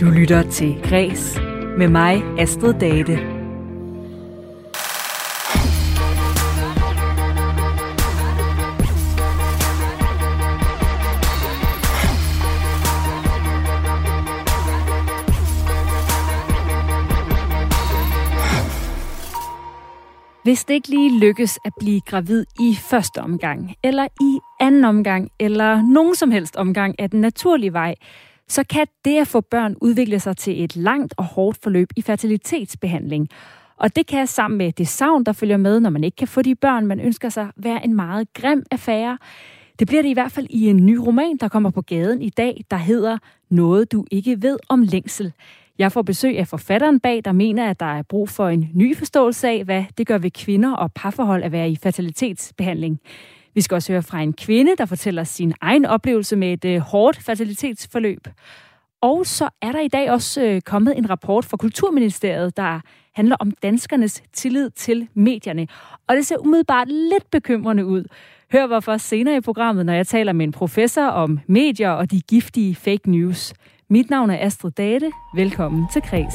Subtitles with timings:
[0.00, 1.40] Du lytter til Græs
[1.78, 3.18] med mig, Astrid Date.
[20.42, 25.30] Hvis det ikke lige lykkes at blive gravid i første omgang, eller i anden omgang,
[25.40, 27.94] eller nogen som helst omgang af den naturlige vej,
[28.50, 32.02] så kan det at få børn udvikle sig til et langt og hårdt forløb i
[32.02, 33.28] fertilitetsbehandling.
[33.76, 36.42] Og det kan sammen med det savn, der følger med, når man ikke kan få
[36.42, 39.18] de børn, man ønsker sig, være en meget grim affære.
[39.78, 42.30] Det bliver det i hvert fald i en ny roman, der kommer på gaden i
[42.30, 43.18] dag, der hedder
[43.50, 45.32] Noget du ikke ved om længsel.
[45.78, 48.96] Jeg får besøg af forfatteren bag, der mener, at der er brug for en ny
[48.96, 53.00] forståelse af, hvad det gør ved kvinder og parforhold at være i fertilitetsbehandling.
[53.54, 56.80] Vi skal også høre fra en kvinde, der fortæller sin egen oplevelse med et øh,
[56.80, 58.28] hårdt fertilitetsforløb.
[59.02, 62.80] Og så er der i dag også øh, kommet en rapport fra Kulturministeriet, der
[63.14, 65.68] handler om danskernes tillid til medierne.
[66.08, 68.04] Og det ser umiddelbart lidt bekymrende ud.
[68.52, 72.20] Hør hvorfor senere i programmet, når jeg taler med en professor om medier og de
[72.20, 73.52] giftige fake news.
[73.88, 75.10] Mit navn er Astrid Date.
[75.34, 76.34] Velkommen til Kreds.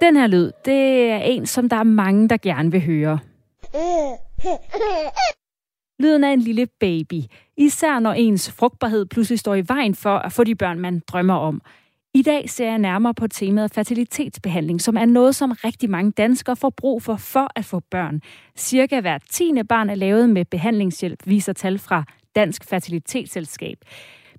[0.00, 3.18] Den her lyd, det er en, som der er mange, der gerne vil høre.
[5.98, 7.22] Lyden af en lille baby,
[7.56, 11.34] især når ens frugtbarhed pludselig står i vejen for at få de børn, man drømmer
[11.34, 11.62] om.
[12.14, 16.56] I dag ser jeg nærmere på temaet fertilitetsbehandling, som er noget, som rigtig mange danskere
[16.56, 18.20] får brug for for at få børn.
[18.56, 23.78] Cirka hver tiende barn er lavet med behandlingshjælp, viser tal fra Dansk Fertilitetsselskab.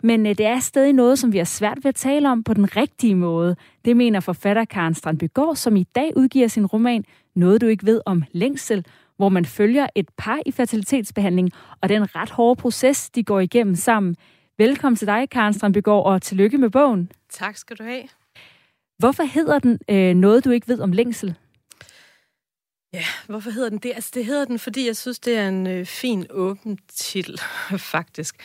[0.04, 2.54] Men øh, det er stadig noget, som vi har svært ved at tale om på
[2.54, 3.56] den rigtige måde.
[3.86, 8.02] Det mener forfatter Karen Strandbygård, som i dag udgiver sin roman Noget du ikke ved
[8.06, 8.86] om længsel,
[9.18, 11.52] hvor man følger et par i fertilitetsbehandling
[11.82, 14.16] og den ret hårde proces, de går igennem sammen.
[14.58, 17.12] Velkommen til dig, Karen Strandbygård, og tillykke med bogen.
[17.30, 18.04] Tak skal du have.
[18.98, 21.36] Hvorfor hedder den øh, Noget du ikke ved om længsel?
[22.94, 23.92] Ja, hvorfor hedder den det?
[23.96, 27.40] Altså, det hedder den, fordi jeg synes, det er en øh, fin, åben titel,
[27.94, 28.36] faktisk.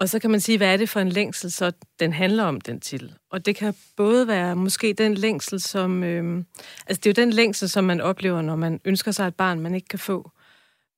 [0.00, 2.60] Og så kan man sige, hvad er det for en længsel, så den handler om,
[2.60, 3.14] den titel.
[3.30, 6.04] Og det kan både være måske den længsel, som...
[6.04, 6.44] Øh,
[6.86, 9.60] altså, det er jo den længsel, som man oplever, når man ønsker sig et barn,
[9.60, 10.30] man ikke kan få.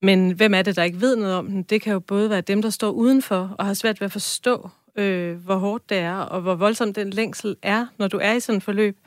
[0.03, 1.63] Men hvem er det, der ikke ved noget om den?
[1.63, 4.71] Det kan jo både være dem, der står udenfor og har svært ved at forstå,
[4.99, 8.41] øh, hvor hårdt det er, og hvor voldsom den længsel er, når du er i
[8.41, 8.99] sådan et forløb.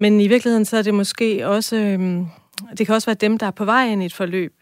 [0.00, 1.76] Men i virkeligheden så er det måske også...
[1.76, 2.26] Øh,
[2.78, 4.54] det kan også være dem, der er på vej ind i et forløb,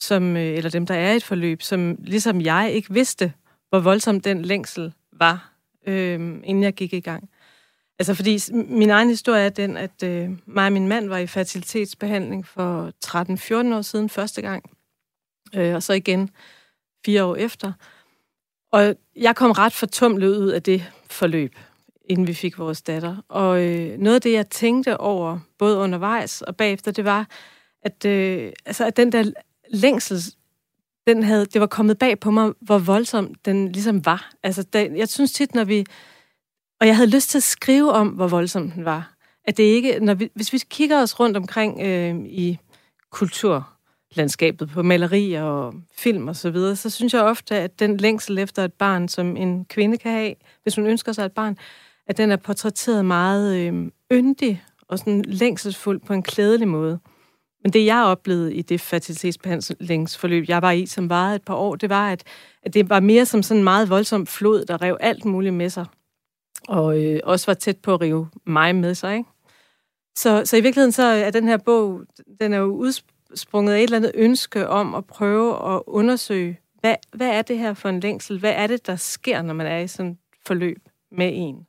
[0.00, 3.32] som, øh, eller dem, der er i et forløb, som ligesom jeg ikke vidste,
[3.74, 5.52] hvor voldsom den længsel var,
[5.86, 6.14] øh,
[6.44, 7.30] inden jeg gik i gang.
[7.98, 11.26] Altså fordi min egen historie er den, at øh, mig og min mand var i
[11.26, 14.70] fertilitetsbehandling for 13-14 år siden første gang,
[15.54, 16.30] øh, og så igen
[17.06, 17.72] fire år efter.
[18.72, 21.54] Og jeg kom ret fortumlet ud af det forløb,
[22.04, 23.16] inden vi fik vores datter.
[23.28, 27.28] Og øh, noget af det, jeg tænkte over, både undervejs og bagefter, det var,
[27.82, 29.32] at, øh, altså, at den der
[29.70, 30.34] længsel
[31.06, 34.32] den havde, det var kommet bag på mig, hvor voldsom den ligesom var.
[34.42, 35.86] Altså, den, jeg synes tit, når vi...
[36.80, 39.14] Og jeg havde lyst til at skrive om, hvor voldsom den var.
[39.44, 39.98] At det ikke...
[40.00, 42.58] Når vi, hvis vi kigger os rundt omkring øh, i
[43.10, 48.38] kulturlandskabet, på malerier og film og så videre, så synes jeg ofte, at den længsel
[48.38, 51.56] efter et barn, som en kvinde kan have, hvis hun ønsker sig et barn,
[52.06, 56.98] at den er portrætteret meget øh, yndig og sådan længselsfuld på en klædelig måde.
[57.64, 61.76] Men det, jeg oplevede i det fertilitetsbehandlingsforløb, jeg var i, som varede et par år,
[61.76, 62.24] det var, at,
[62.62, 65.70] at det var mere som sådan en meget voldsom flod, der rev alt muligt med
[65.70, 65.86] sig.
[66.68, 69.30] Og øh, også var tæt på at rive mig med sig, ikke?
[70.16, 72.00] Så, så i virkeligheden så er den her bog,
[72.40, 76.94] den er jo udsprunget af et eller andet ønske om at prøve at undersøge, hvad,
[77.12, 78.38] hvad er det her for en længsel?
[78.38, 81.66] Hvad er det, der sker, når man er i sådan et forløb med en?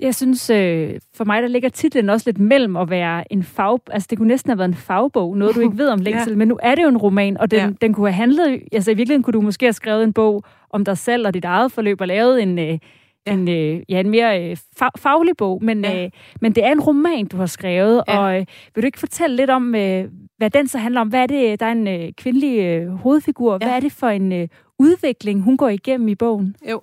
[0.00, 3.78] Jeg synes, øh, for mig der ligger titlen også lidt mellem at være en fag...
[3.90, 6.36] Altså, det kunne næsten have været en fagbog, noget du ikke ved om længsel, ja.
[6.36, 7.70] men nu er det jo en roman, og den, ja.
[7.80, 8.62] den kunne have handlet...
[8.72, 11.44] Altså, i virkeligheden kunne du måske have skrevet en bog om dig selv og dit
[11.44, 12.58] eget forløb, og lavet en...
[12.58, 12.78] Øh,
[13.26, 13.32] Ja.
[13.32, 16.04] En, øh, ja, en mere øh, fag, faglig bog, men, ja.
[16.04, 16.10] øh,
[16.40, 18.18] men det er en roman, du har skrevet, ja.
[18.18, 20.04] og øh, vil du ikke fortælle lidt om, øh,
[20.36, 21.08] hvad den så handler om?
[21.08, 23.58] Hvad er det, der er en øh, kvindelig øh, hovedfigur, ja.
[23.58, 24.48] hvad er det for en øh,
[24.78, 26.56] udvikling, hun går igennem i bogen?
[26.70, 26.82] Jo,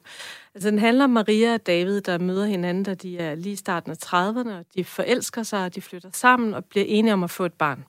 [0.56, 3.56] Altså, den handler om Maria og David, der møder hinanden, da de er lige i
[3.56, 7.24] starten af 30'erne, og de forelsker sig, og de flytter sammen og bliver enige om
[7.24, 7.86] at få et barn.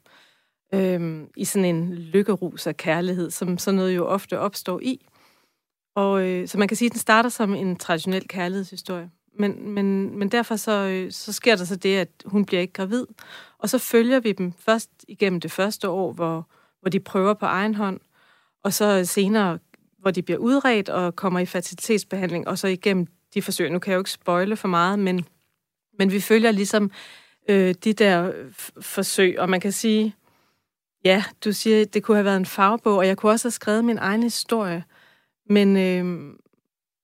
[0.74, 5.06] Øhm, I sådan en lykkerus af kærlighed, som sådan noget jo ofte opstår i.
[5.94, 9.10] Og øh, så man kan sige, at den starter som en traditionel kærlighedshistorie.
[9.38, 12.72] Men, men, men derfor så, øh, så sker der så det, at hun bliver ikke
[12.72, 13.06] gravid.
[13.58, 16.48] Og så følger vi dem først igennem det første år, hvor,
[16.80, 18.00] hvor de prøver på egen hånd,
[18.64, 19.58] og så senere,
[20.02, 23.70] hvor de bliver udredt og kommer i fertilitetsbehandling, og så igennem de forsøg.
[23.70, 25.24] Nu kan jeg jo ikke spoile for meget, men,
[25.98, 26.90] men vi følger ligesom
[27.48, 28.32] øh, de der
[28.80, 30.14] forsøg, og man kan sige,
[31.04, 33.84] ja, du siger, det kunne have været en fagbog, og jeg kunne også have skrevet
[33.84, 34.84] min egen historie,
[35.48, 36.34] men øh,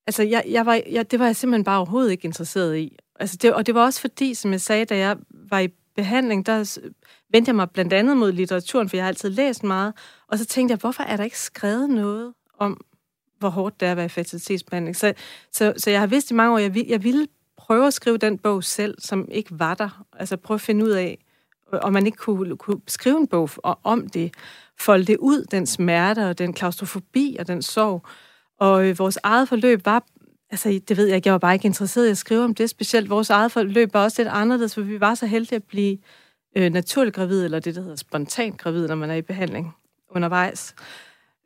[0.07, 2.97] altså, jeg, jeg var, jeg, det var jeg simpelthen bare overhovedet ikke interesseret i.
[3.21, 6.47] Altså, det, og det var også fordi, som jeg sagde, da jeg var i behandling,
[6.47, 6.79] der
[7.31, 9.95] vendte jeg mig blandt andet mod litteraturen, for jeg har altid læst meget,
[10.29, 12.81] og så tænkte jeg, hvorfor er der ikke skrevet noget om,
[13.39, 14.97] hvor hårdt det er at være i fertilitetsbehandling?
[14.97, 15.13] Så,
[15.53, 17.27] så, så jeg har vidst i mange år, at jeg, jeg ville
[17.57, 20.05] prøve at skrive den bog selv, som ikke var der.
[20.19, 21.19] Altså prøve at finde ud af,
[21.73, 23.51] om man ikke kunne, kunne skrive en bog
[23.85, 24.35] om det,
[24.79, 28.07] folde det ud, den smerte og den klaustrofobi og den sorg.
[28.59, 30.05] Og øh, vores eget forløb var,
[30.51, 32.71] altså det ved jeg ikke, jeg var bare ikke interesseret i at skrive om det,
[32.71, 35.99] specielt vores eget forløb var også lidt anderledes, for vi var så heldige at blive
[36.57, 39.75] øh, naturligt gravid, eller det, der hedder spontant gravid, når man er i behandling
[40.11, 40.75] undervejs.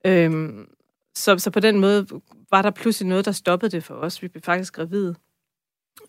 [0.04, 0.68] Øhm,
[1.14, 2.06] så, så på den måde
[2.50, 4.22] var der pludselig noget, der stoppede det for os.
[4.22, 5.14] Vi blev faktisk gravide.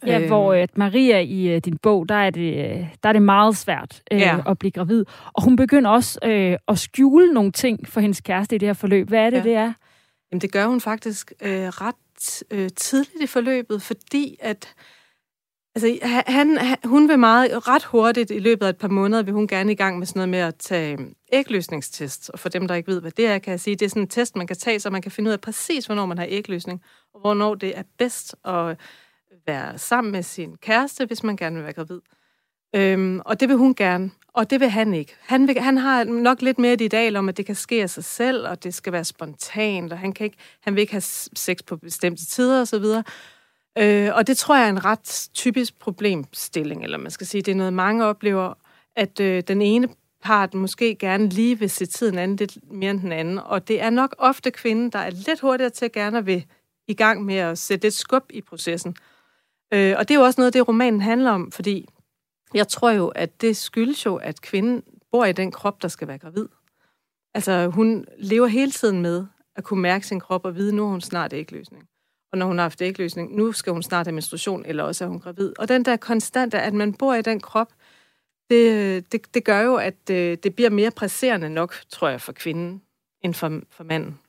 [0.05, 3.21] Ja, øh, hvor at Maria i uh, din bog, der er det, der er det
[3.21, 4.39] meget svært uh, ja.
[4.47, 5.05] at blive gravid.
[5.33, 8.73] Og hun begynder også uh, at skjule nogle ting for hendes kæreste i det her
[8.73, 9.07] forløb.
[9.07, 9.43] Hvad er det, ja.
[9.43, 9.73] det er?
[10.31, 14.73] Jamen, det gør hun faktisk uh, ret uh, tidligt i forløbet, fordi at
[15.75, 19.33] Altså, han, han, hun vil meget, ret hurtigt i løbet af et par måneder, vil
[19.33, 22.29] hun gerne i gang med sådan noget med at tage øhm, ægløsningstest.
[22.29, 24.01] Og for dem, der ikke ved, hvad det er, kan jeg sige, det er sådan
[24.01, 26.27] en test, man kan tage, så man kan finde ud af præcis, hvornår man har
[26.29, 26.81] ægløsning,
[27.13, 28.77] og hvornår det er bedst at
[29.47, 31.99] være sammen med sin kæreste, hvis man gerne vil være gravid.
[32.75, 35.15] Øhm, og det vil hun gerne, og det vil han ikke.
[35.21, 37.89] Han, vil, han har nok lidt mere et ideal om, at det kan ske af
[37.89, 41.01] sig selv, og det skal være spontant, og han, kan ikke, han vil ikke have
[41.35, 42.85] sex på bestemte tider osv.,
[43.77, 47.51] Øh, og det tror jeg er en ret typisk problemstilling, eller man skal sige, det
[47.51, 48.53] er noget, mange oplever,
[48.95, 49.87] at øh, den ene
[50.23, 53.39] part måske gerne lige vil se tiden anden lidt mere end den anden.
[53.39, 56.45] Og det er nok ofte kvinden, der er lidt hurtigere til at gerne vil
[56.87, 58.95] i gang med at sætte lidt skub i processen.
[59.73, 61.87] Øh, og det er jo også noget, det romanen handler om, fordi
[62.53, 66.07] jeg tror jo, at det skyldes jo, at kvinden bor i den krop, der skal
[66.07, 66.47] være gravid.
[67.33, 70.89] Altså, hun lever hele tiden med at kunne mærke sin krop og vide, nu er
[70.89, 71.87] hun snart ikke løsning
[72.33, 75.07] og når hun har haft ægløsning, nu skal hun snart have menstruation, eller også er
[75.07, 75.53] hun gravid.
[75.59, 77.67] Og den der konstante, at man bor i den krop,
[78.49, 82.31] det, det, det gør jo, at øh, det bliver mere presserende nok, tror jeg, for
[82.31, 82.81] kvinden,
[83.21, 84.19] end for, for manden.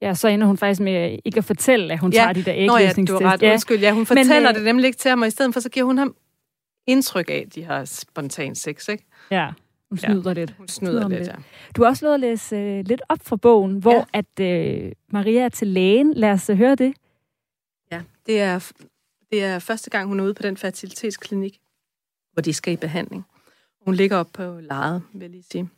[0.00, 2.18] Ja, så ender hun faktisk med ikke at fortælle, at hun ja.
[2.18, 3.08] tager de der ægløsningstest.
[3.10, 3.42] Nå ja, du har ret.
[3.42, 3.52] Ja.
[3.52, 3.80] Undskyld.
[3.80, 5.68] Ja, hun fortæller Men, øh, det nemlig ikke til ham, og i stedet for, så
[5.68, 6.14] giver hun ham
[6.86, 9.04] indtryk af, at de har spontan sex, ikke?
[9.30, 9.48] Ja,
[9.88, 10.54] hun snyder ja, lidt.
[10.58, 11.34] Hun snyder, snyder lidt, lidt, ja.
[11.76, 14.22] Du har også lovet at læse uh, lidt op fra bogen, hvor ja.
[14.38, 16.14] at uh, Maria er til lægen.
[16.14, 16.94] Lad os uh, høre det.
[18.26, 18.72] Det er,
[19.30, 21.60] det er første gang, hun er ude på den fertilitetsklinik,
[22.32, 23.24] hvor de skal i behandling.
[23.80, 25.70] Hun ligger op på lejet, vil jeg lige sige.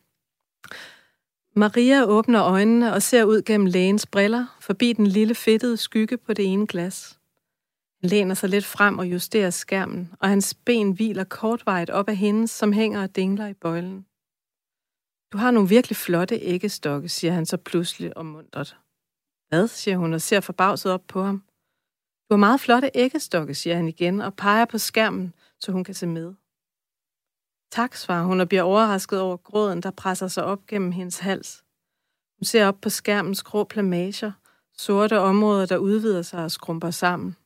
[1.57, 6.33] Maria åbner øjnene og ser ud gennem lægens briller, forbi den lille fedtede skygge på
[6.33, 7.19] det ene glas.
[8.01, 12.17] Han læner sig lidt frem og justerer skærmen, og hans ben hviler kortvejet op af
[12.17, 14.07] hendes, som hænger og dingler i bøjlen.
[15.33, 18.77] Du har nogle virkelig flotte æggestokke, siger han så pludselig og mundret.
[19.49, 21.43] Hvad, siger hun og ser forbavset op på ham.
[22.29, 25.95] Du har meget flotte æggestokke, siger han igen, og peger på skærmen, så hun kan
[25.95, 26.35] se med.
[27.71, 31.65] Tak, svarer hun og bliver overrasket over gråden, der presser sig op gennem hendes hals.
[32.39, 34.33] Hun ser op på skærmens grå plamager,
[34.79, 37.37] sorte områder, der udvider sig og skrumper sammen.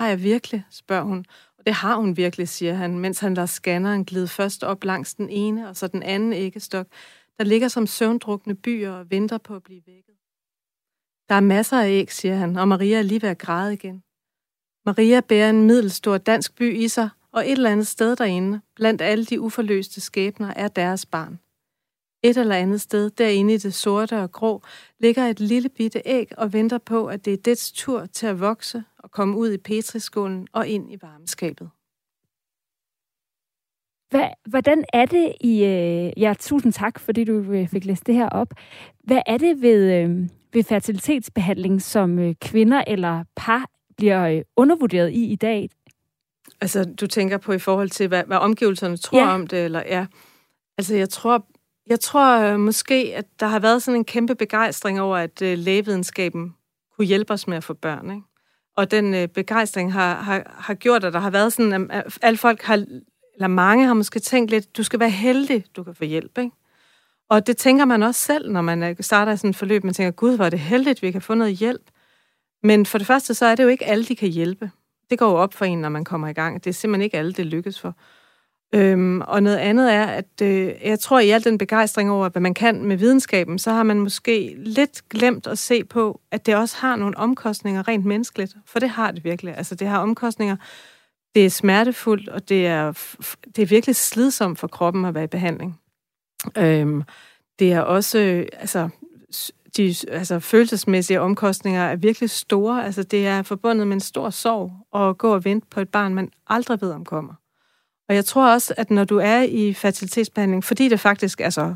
[0.00, 1.24] Har jeg virkelig, spørger hun.
[1.58, 5.14] Og det har hun virkelig, siger han, mens han lader scanneren glide først op langs
[5.14, 6.86] den ene og så den anden æggestok,
[7.38, 10.14] der ligger som søvndrukne byer og venter på at blive vækket.
[11.28, 14.02] Der er masser af æg, siger han, og Maria er lige ved at græde igen.
[14.86, 19.02] Maria bærer en middelstor dansk by i sig, og et eller andet sted derinde, blandt
[19.02, 21.40] alle de uforløste skæbner, er deres barn.
[22.22, 24.62] Et eller andet sted, derinde i det sorte og grå,
[24.98, 28.40] ligger et lille bitte æg og venter på, at det er dets tur til at
[28.40, 31.70] vokse og komme ud i petriskålen og ind i varmeskabet.
[34.14, 35.64] Hvad, hvordan er det i...
[35.64, 38.48] Øh, ja, tusind tak, fordi du øh, fik læst det her op.
[39.04, 43.66] Hvad er det ved, øh, ved fertilitetsbehandling, som øh, kvinder eller par
[43.96, 45.68] bliver øh, undervurderet i i dag?
[46.60, 49.34] Altså, du tænker på i forhold til, hvad, hvad omgivelserne tror ja.
[49.34, 50.06] om det, eller ja.
[50.78, 51.46] Altså, jeg tror,
[51.86, 55.58] jeg tror øh, måske, at der har været sådan en kæmpe begejstring over, at øh,
[55.58, 56.54] lægevidenskaben
[56.96, 58.22] kunne hjælpe os med at få børn, ikke?
[58.76, 62.36] Og den øh, begejstring har, har, har gjort, at der har været sådan, at alle
[62.36, 62.84] folk har,
[63.34, 66.50] eller mange har måske tænkt lidt, du skal være heldig, du kan få hjælp, ikke?
[67.28, 69.84] Og det tænker man også selv, når man starter sådan et forløb.
[69.84, 71.82] Man tænker, gud, hvor er det heldigt, vi kan få noget hjælp.
[72.62, 74.70] Men for det første, så er det jo ikke alle, de kan hjælpe.
[75.10, 76.64] Det går jo op for en, når man kommer i gang.
[76.64, 77.96] Det er simpelthen ikke alle, det lykkes for.
[78.74, 82.42] Øhm, og noget andet er, at øh, jeg tror, i al den begejstring over, hvad
[82.42, 86.56] man kan med videnskaben, så har man måske lidt glemt at se på, at det
[86.56, 88.56] også har nogle omkostninger rent menneskeligt.
[88.66, 89.56] For det har det virkelig.
[89.56, 90.56] Altså, det har omkostninger.
[91.34, 92.92] Det er smertefuldt, og det er,
[93.56, 95.80] det er virkelig slidsomt for kroppen at være i behandling.
[96.58, 97.02] Øhm,
[97.58, 98.88] det er også, øh, altså,
[99.76, 102.84] de altså, følelsesmæssige omkostninger er virkelig store.
[102.84, 106.14] Altså, det er forbundet med en stor sorg at gå og vente på et barn,
[106.14, 107.34] man aldrig ved om kommer.
[108.08, 111.74] Og jeg tror også, at når du er i fertilitetsbehandling, fordi det faktisk er så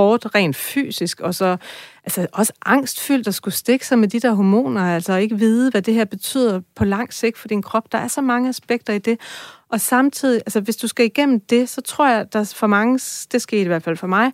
[0.00, 1.56] hårdt rent fysisk, og så
[2.04, 5.82] altså også angstfyldt at skulle stikke sig med de der hormoner, altså ikke vide, hvad
[5.82, 7.92] det her betyder på lang sigt for din krop.
[7.92, 9.20] Der er så mange aspekter i det.
[9.68, 12.94] Og samtidig, altså hvis du skal igennem det, så tror jeg, der for mange,
[13.32, 14.32] det skete i hvert fald for mig,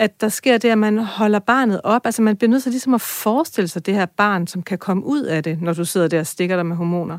[0.00, 2.06] at der sker det, at man holder barnet op.
[2.06, 5.04] Altså man bliver nødt til ligesom at forestille sig det her barn, som kan komme
[5.04, 7.18] ud af det, når du sidder der og stikker dig med hormoner.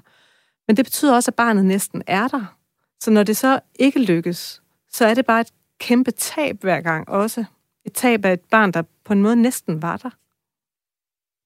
[0.68, 2.56] Men det betyder også, at barnet næsten er der.
[3.00, 4.62] Så når det så ikke lykkes,
[4.92, 7.46] så er det bare et kæmpe tab hver gang også.
[7.86, 10.10] Et tab af et barn, der på en måde næsten var der.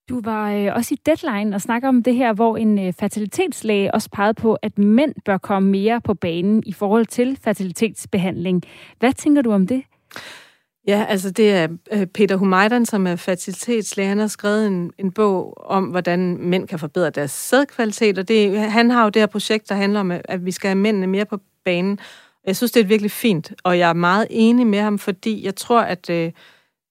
[0.10, 3.94] Du var øh, også i Deadline og snakker om det her, hvor en øh, fertilitetslæge
[3.94, 8.64] også pegede på, at mænd bør komme mere på banen i forhold til fertilitetsbehandling.
[9.00, 9.84] Hvad tænker du om det?
[10.88, 14.10] Ja, altså det er øh, Peter Humaydan, som er fertilitetslæge.
[14.10, 18.60] Han har skrevet en, en bog om, hvordan mænd kan forbedre deres sædkvalitet, og det,
[18.60, 21.26] han har jo det her projekt, der handler om, at vi skal have mændene mere
[21.26, 22.00] på banen.
[22.48, 25.56] Jeg synes, det er virkelig fint, og jeg er meget enig med ham, fordi jeg
[25.56, 26.32] tror, at øh,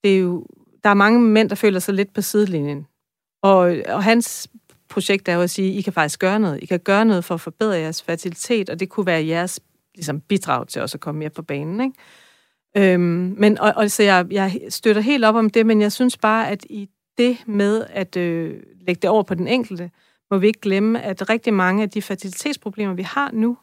[0.05, 0.47] det er jo,
[0.85, 2.87] der er mange mænd, der føler sig lidt på sidelinjen.
[3.43, 4.49] Og, og hans
[4.89, 6.63] projekt er jo at sige, I kan faktisk gøre noget.
[6.63, 9.61] I kan gøre noget for at forbedre jeres fertilitet, og det kunne være jeres
[9.95, 11.81] ligesom, bidrag til også at komme mere på banen.
[11.81, 12.93] Ikke?
[12.95, 16.17] Øhm, men, og, og så jeg, jeg støtter helt op om det, men jeg synes
[16.17, 19.91] bare, at i det med at øh, lægge det over på den enkelte,
[20.31, 23.57] må vi ikke glemme, at rigtig mange af de fertilitetsproblemer, vi har nu,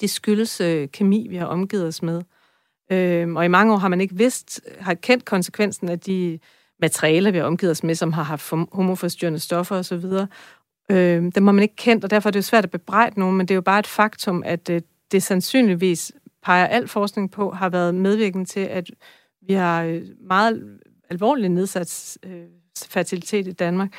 [0.00, 2.22] det skyldes øh, kemi, vi har omgivet os med.
[2.92, 6.38] Øh, og i mange år har man ikke vidst, har kendt konsekvensen af de
[6.80, 10.04] materialer, vi har omgivet os med, som har haft homoforstyrrende stoffer osv.
[10.90, 13.36] Øh, dem har man ikke kendt, og derfor er det jo svært at bebrejde nogen,
[13.36, 14.80] men det er jo bare et faktum, at øh,
[15.12, 16.12] det sandsynligvis
[16.42, 18.90] peger al forskning på, har været medvirkende til, at
[19.46, 20.78] vi har øh, meget
[21.10, 22.44] alvorligt nedsat øh,
[22.88, 23.92] fertilitet i Danmark.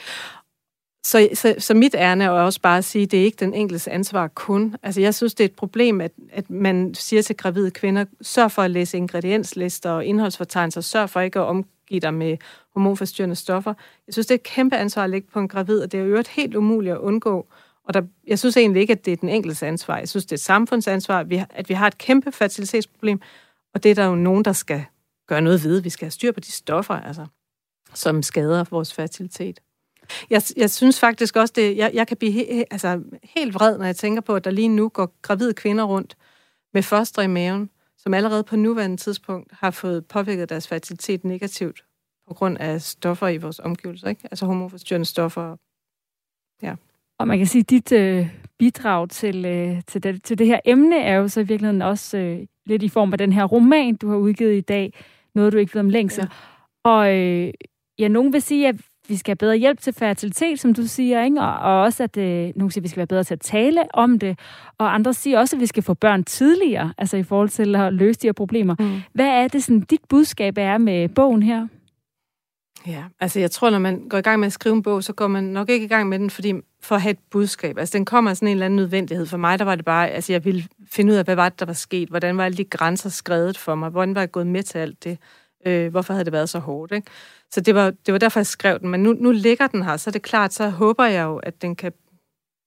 [1.05, 3.53] Så, så, så mit ærne er også bare at sige, at det er ikke den
[3.53, 4.75] enkeltes ansvar kun.
[4.83, 8.51] Altså jeg synes, det er et problem, at, at man siger til gravide kvinder, sørg
[8.51, 12.37] for at læse ingredienslister og indholdsfortegnelser, sørg for ikke at omgive dig med
[12.73, 13.73] hormonforstyrrende stoffer.
[14.07, 16.01] Jeg synes, det er et kæmpe ansvar at lægge på en gravid, og det er
[16.03, 17.47] jo øvrigt helt umuligt at undgå.
[17.87, 19.97] Og der, jeg synes egentlig ikke, at det er den enkeltes ansvar.
[19.97, 23.21] Jeg synes, det er et samfundsansvar, at vi har et kæmpe fertilitetsproblem,
[23.73, 24.85] og det er der jo nogen, der skal
[25.27, 25.81] gøre noget ved.
[25.81, 27.25] Vi skal have styr på de stoffer, altså,
[27.93, 29.59] som skader vores fertilitet.
[30.29, 33.85] Jeg, jeg synes faktisk også, det, jeg, jeg kan blive he, altså, helt vred, når
[33.85, 36.17] jeg tænker på, at der lige nu går gravide kvinder rundt
[36.73, 41.83] med foster i maven, som allerede på nuværende tidspunkt har fået påvirket deres fertilitet negativt
[42.27, 44.27] på grund af stoffer i vores omgivelser, ikke?
[44.31, 45.55] altså hormonforstyrrende stoffer.
[46.61, 46.75] Ja.
[47.19, 48.29] Og man kan sige, at dit øh,
[48.59, 52.17] bidrag til, øh, til, det, til det her emne er jo så i virkeligheden også
[52.17, 54.93] øh, lidt i form af den her roman, du har udgivet i dag,
[55.35, 56.23] Noget, du ikke ved om længsel.
[56.23, 56.29] Ja.
[56.89, 57.53] Og øh,
[57.99, 58.75] ja, nogen vil sige, at
[59.07, 61.41] vi skal have bedre hjælp til fertilitet, som du siger, ikke?
[61.41, 63.95] Og, og også, at øh, nogen siger, at vi skal være bedre til at tale
[63.95, 64.39] om det.
[64.77, 67.93] Og andre siger også, at vi skal få børn tidligere, altså i forhold til at
[67.93, 68.75] løse de her problemer.
[68.79, 69.01] Mm.
[69.13, 71.67] Hvad er det, sådan, dit budskab er med bogen her?
[72.87, 75.13] Ja, altså jeg tror, når man går i gang med at skrive en bog, så
[75.13, 77.77] går man nok ikke i gang med den, fordi for at have et budskab.
[77.77, 79.25] Altså den kommer af sådan en eller anden nødvendighed.
[79.25, 81.59] For mig, der var det bare, altså jeg ville finde ud af, hvad var det,
[81.59, 82.09] der var sket?
[82.09, 83.89] Hvordan var alle de grænser skrevet for mig?
[83.89, 85.17] Hvordan var jeg gået med til alt det?
[85.65, 86.91] Øh, hvorfor havde det været så hårdt?
[86.91, 87.07] Ikke?
[87.51, 88.89] Så det var, det var derfor, jeg skrev den.
[88.89, 91.61] Men nu, nu ligger den her, så er det klart, så håber jeg jo, at
[91.61, 91.93] den kan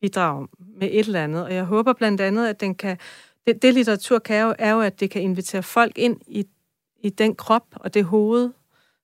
[0.00, 1.44] bidrage med et eller andet.
[1.44, 2.98] Og jeg håber blandt andet, at den kan...
[3.46, 6.46] Det, det litteratur kan jo, er jo, at det kan invitere folk ind i,
[7.00, 8.50] i den krop og det hoved,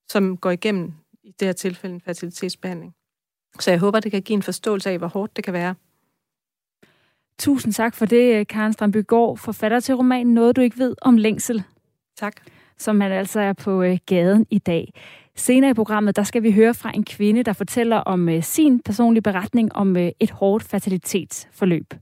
[0.08, 2.94] som går igennem i det her tilfælde en fertilitetsbehandling.
[3.60, 5.74] Så jeg håber, det kan give en forståelse af, hvor hårdt det kan være.
[7.38, 11.62] Tusind tak for det, Karen Strandbygård, forfatter til romanen Noget, du ikke ved om længsel.
[12.16, 12.36] Tak.
[12.82, 14.92] Som han altså er på øh, gaden i dag.
[15.36, 18.80] Senere i programmet, der skal vi høre fra en kvinde, der fortæller om øh, sin
[18.80, 21.94] personlige beretning om øh, et hårdt fertilitetsforløb.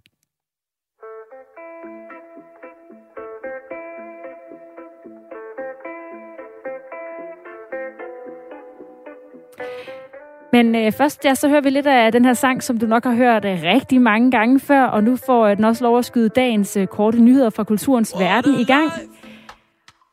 [10.52, 13.04] Men øh, først, ja, så hører vi lidt af den her sang, som du nok
[13.04, 16.04] har hørt øh, rigtig mange gange før, og nu får øh, den også lov at
[16.04, 18.92] skyde dagens øh, korte nyheder fra kulturens verden i gang.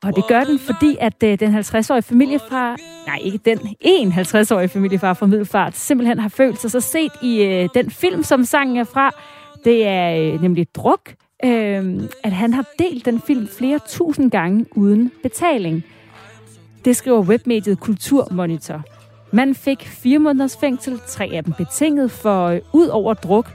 [0.04, 2.78] Og det gør den, fordi at øh, den 50-årige familiefar,
[3.08, 7.44] nej ikke den, en 50-årige familiefar fra Middelfart, simpelthen har følt sig så set i
[7.44, 9.12] øh, den film, som sangen er fra,
[9.66, 11.14] Det er øh, nemlig druk,
[11.46, 15.84] øh, at han har delt den film flere tusind gange uden betaling.
[16.86, 18.82] Det skriver webmediet Kulturmonitor.
[19.32, 23.48] Man fik fire måneders fængsel, tre af dem betinget for øh, ud over druk.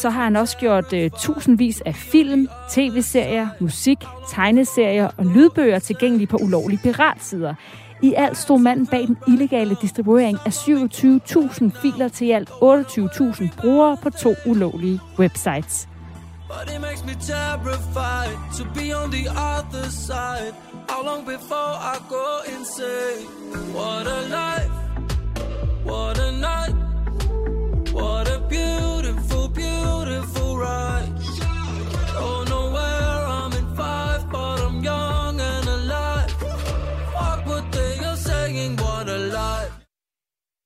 [0.00, 3.98] Så har han også gjort øh, tusindvis af film, tv-serier, musik,
[4.30, 7.54] tegneserier og lydbøger tilgængelige på ulovlige piratsider.
[8.02, 13.60] I alt stod manden bag den illegale distribuering af 27.000 filer til i alt 28.000
[13.60, 15.88] brugere på to ulovlige websites.
[16.48, 20.52] But it makes me terrified to be on the other side.
[20.88, 23.26] How long before I go insane?
[23.74, 24.72] What a life,
[25.84, 26.74] what a night,
[27.92, 28.87] what a beauty.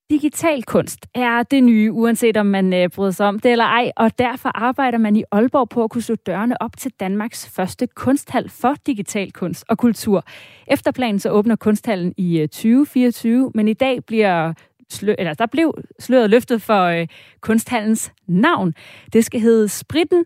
[0.09, 3.91] Digital kunst er det nye, uanset om man øh, bryder sig om det eller ej,
[3.95, 7.87] og derfor arbejder man i Aalborg på at kunne slå dørene op til Danmarks første
[7.87, 10.23] kunsthal for digital kunst og kultur.
[10.67, 14.53] Efter planen så åbner kunsthallen i øh, 2024, men i dag bliver
[14.89, 17.07] slø, eller der blev sløret løftet for øh,
[17.41, 18.73] kunsthallens navn.
[19.13, 20.25] Det skal hedde Spritten,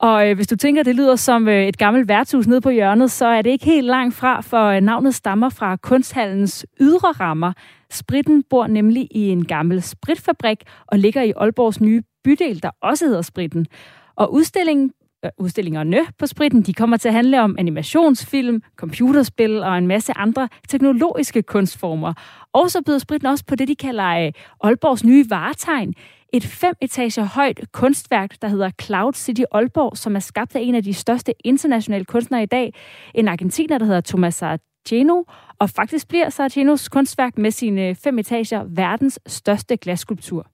[0.00, 3.10] og øh, hvis du tænker, det lyder som øh, et gammelt værtshus nede på hjørnet,
[3.10, 7.52] så er det ikke helt langt fra, for øh, navnet stammer fra kunsthallens ydre rammer.
[7.90, 13.06] Spritten bor nemlig i en gammel spritfabrik og ligger i Aalborgs nye bydel, der også
[13.06, 13.66] hedder Spritten.
[14.16, 14.92] Og udstillingen
[15.38, 20.48] udstillingerne på Spritten, de kommer til at handle om animationsfilm, computerspil og en masse andre
[20.68, 22.12] teknologiske kunstformer.
[22.52, 25.94] Og så byder Spritten også på det, de kalder øh, Aalborgs nye varetegn.
[26.32, 30.74] Et fem etager højt kunstværk, der hedder Cloud City Aalborg, som er skabt af en
[30.74, 32.74] af de største internationale kunstnere i dag.
[33.14, 35.22] En argentiner, der hedder Thomas Sargeno,
[35.58, 40.46] og faktisk bliver Sargenos kunstværk med sine fem etager verdens største glasskulptur.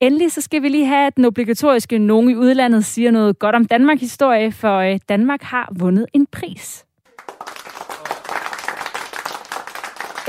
[0.00, 3.64] Endelig så skal vi lige have den obligatoriske nogen i udlandet siger noget godt om
[3.64, 6.78] Danmark historie, for øh, Danmark har vundet en pris.
[6.78, 6.82] Ja,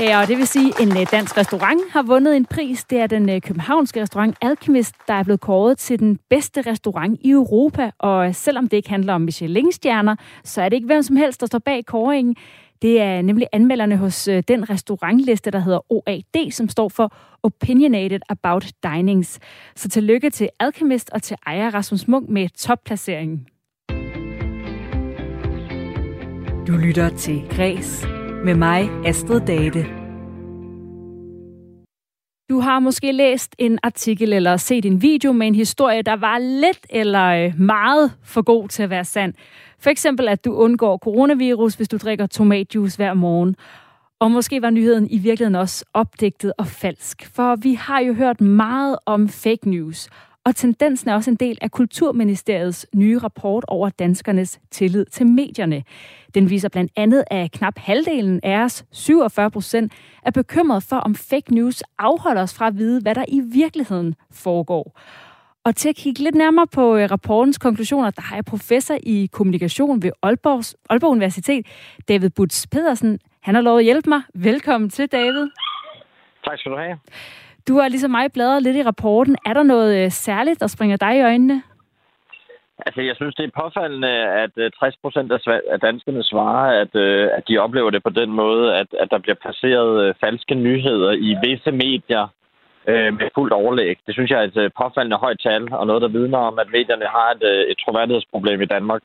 [0.02, 2.84] Øh, og det vil sige, at en øh, dansk restaurant har vundet en pris.
[2.84, 7.20] Det er den øh, københavnske restaurant Alchemist, der er blevet kåret til den bedste restaurant
[7.20, 7.90] i Europa.
[7.98, 11.46] Og selvom det ikke handler om Michelin-stjerner, så er det ikke hvem som helst, der
[11.46, 12.36] står bag kåringen.
[12.82, 18.66] Det er nemlig anmelderne hos den restaurantliste, der hedder OAD, som står for Opinionated About
[18.82, 19.38] Dinings.
[19.76, 23.46] Så tillykke til Alchemist og til ejer Rasmus Munk med topplaceringen.
[26.66, 29.86] Du lytter til Græs med mig, Astrid Date.
[32.50, 36.38] Du har måske læst en artikel eller set en video med en historie, der var
[36.38, 39.34] lidt eller øh, meget for god til at være sand.
[39.78, 43.56] For eksempel, at du undgår coronavirus, hvis du drikker tomatjuice hver morgen.
[44.20, 47.30] Og måske var nyheden i virkeligheden også opdigtet og falsk.
[47.34, 50.08] For vi har jo hørt meget om fake news.
[50.48, 55.82] Og tendensen er også en del af Kulturministeriets nye rapport over danskernes tillid til medierne.
[56.34, 61.14] Den viser blandt andet, at knap halvdelen af os, 47 procent, er bekymret for, om
[61.14, 65.00] fake news afholder os fra at vide, hvad der i virkeligheden foregår.
[65.64, 69.28] Og til at kigge lidt nærmere på øh, rapportens konklusioner, der har jeg professor i
[69.32, 71.66] kommunikation ved Aalborg, Aalborg Universitet,
[72.08, 73.18] David Butz Pedersen.
[73.40, 74.22] Han har lovet at hjælpe mig.
[74.34, 75.48] Velkommen til, David.
[76.44, 76.98] Tak skal du have.
[77.68, 79.36] Du har ligesom mig bladret lidt i rapporten.
[79.46, 81.62] Er der noget øh, særligt, der springer dig i øjnene?
[82.86, 84.12] Altså, jeg synes, det er påfaldende,
[84.44, 85.32] at øh, 60 procent
[85.72, 89.18] af danskerne svarer, at, øh, at de oplever det på den måde, at, at der
[89.18, 92.26] bliver placeret falske nyheder i visse medier
[93.20, 93.96] med fuldt overlæg.
[94.06, 97.04] Det synes jeg er et påfaldende højt tal, og noget, der vidner om, at medierne
[97.16, 99.02] har et, et troværdighedsproblem i Danmark.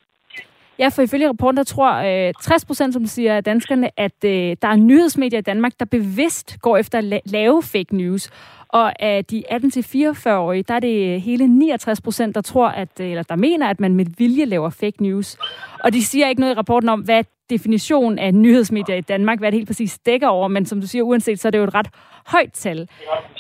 [0.80, 4.68] Ja, for ifølge rapporten, der tror øh, 60 procent, som siger danskerne, at øh, der
[4.68, 8.30] er nyhedsmedier i Danmark, der bevidst går efter at la- lave fake news.
[8.70, 13.10] Og af de 18-44-årige, der er det øh, hele 69 procent, der tror, at, øh,
[13.10, 15.38] eller der mener, at man med vilje laver fake news.
[15.84, 19.52] Og de siger ikke noget i rapporten om, hvad definition af nyhedsmedier i Danmark, hvad
[19.52, 21.74] det helt præcis dækker over, men som du siger, uanset, så er det jo et
[21.74, 21.88] ret
[22.26, 22.90] højt tal.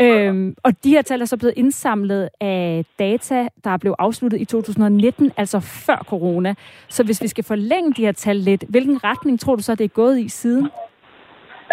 [0.01, 4.45] Øhm, og de her tal er så blevet indsamlet af data, der blev afsluttet i
[4.45, 6.55] 2019, altså før corona.
[6.89, 9.83] Så hvis vi skal forlænge de her tal lidt, hvilken retning tror du så, det
[9.83, 10.69] er gået i siden?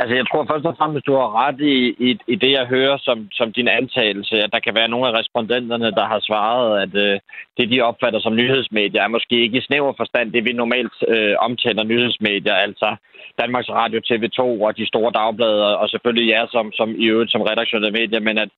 [0.00, 1.76] Altså, jeg tror først og fremmest, du har ret i,
[2.08, 5.18] i, i det, jeg hører som, som din antagelse, at der kan være nogle af
[5.20, 7.20] respondenterne, der har svaret, at øh,
[7.56, 11.34] det, de opfatter som nyhedsmedier, er måske ikke i snæver forstand det, vi normalt øh,
[11.38, 12.96] omtaler nyhedsmedier, altså
[13.40, 17.42] Danmarks Radio, TV2 og de store dagblade, og selvfølgelig jer som, som i øvrigt som
[17.42, 18.50] redaktionelle medier, men at,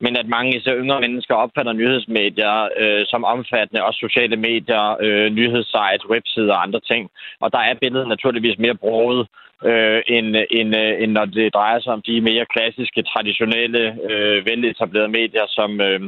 [0.00, 5.30] men at mange især yngre mennesker opfatter nyhedsmedier øh, som omfattende, også sociale medier, øh,
[5.38, 7.10] nyhedssites, websider og andre ting.
[7.40, 9.26] Og der er billedet naturligvis mere broget
[9.64, 14.46] øh, end, end, øh, end når det drejer sig om de mere klassiske, traditionelle, øh,
[14.46, 16.00] veletablerede medier, som, øh,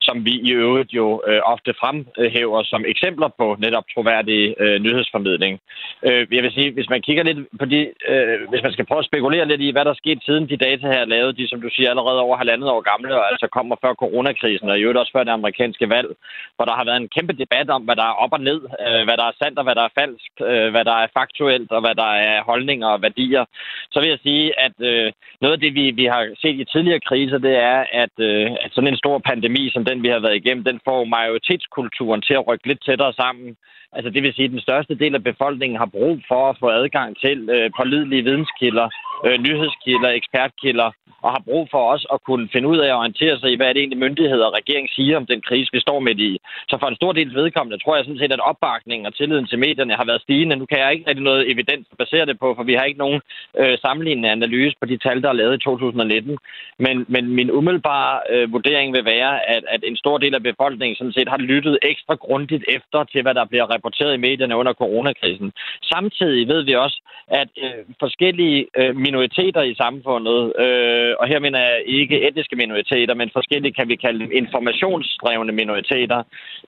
[0.00, 5.60] som vi i øvrigt jo øh, ofte fremhæver som eksempler på netop troværdig øh, nyhedsformidling.
[6.06, 8.98] Øh, jeg vil sige, hvis man kigger lidt på de, øh, hvis man skal prøve
[8.98, 11.48] at spekulere lidt i, hvad der er sket siden de data her er lavet, de
[11.48, 14.82] som du siger allerede over halvandet år gamle, og altså kommer før coronakrisen, og i
[14.82, 16.08] øvrigt også før det amerikanske valg,
[16.56, 19.02] hvor der har været en kæmpe debat om, hvad der er op og ned, øh,
[19.06, 21.80] hvad der er sandt og hvad der er falsk, øh, hvad der er faktuelt og
[21.80, 23.44] hvad der er holdninger og værdier.
[23.92, 27.06] Så vil jeg sige, at øh, noget af det, vi, vi har set i tidligere
[27.08, 30.36] kriser, det er, at, øh, at sådan en stor pandemi, som den vi har været
[30.36, 33.56] igennem, den får majoritetskulturen til at rykke lidt tættere sammen.
[33.96, 36.68] Altså det vil sige, at den største del af befolkningen har brug for at få
[36.68, 38.88] adgang til øh, pålidelige videnskilder,
[39.26, 40.90] øh, nyhedskilder, ekspertkilder,
[41.24, 43.68] og har brug for også at kunne finde ud af at orientere sig i, hvad
[43.68, 46.32] er det egentlig myndigheder og regering siger om den krise, vi står midt i.
[46.70, 49.58] Så for en stor del vedkommende tror jeg sådan set, at opbakningen og tilliden til
[49.58, 50.56] medierne har været stigende.
[50.56, 53.20] Nu kan jeg ikke rigtig noget evidens basere det på, for vi har ikke nogen
[53.60, 56.38] øh, sammenlignende analyse på de tal, der er lavet i 2019.
[56.78, 60.96] Men, men min umiddelbare øh, vurdering vil være, at, at en stor del af befolkningen
[60.96, 64.72] sådan set har lyttet ekstra grundigt efter til, hvad der bliver rapporteret i medierne under
[64.72, 65.52] coronakrisen.
[65.82, 71.38] Samtidig ved vi også, at øh, forskellige øh, minoriteter i samfundet, øh, Øh, og her
[71.40, 76.22] mener jeg ikke etniske minoriteter, men forskellige kan vi kalde dem informationsdrevne minoriteter,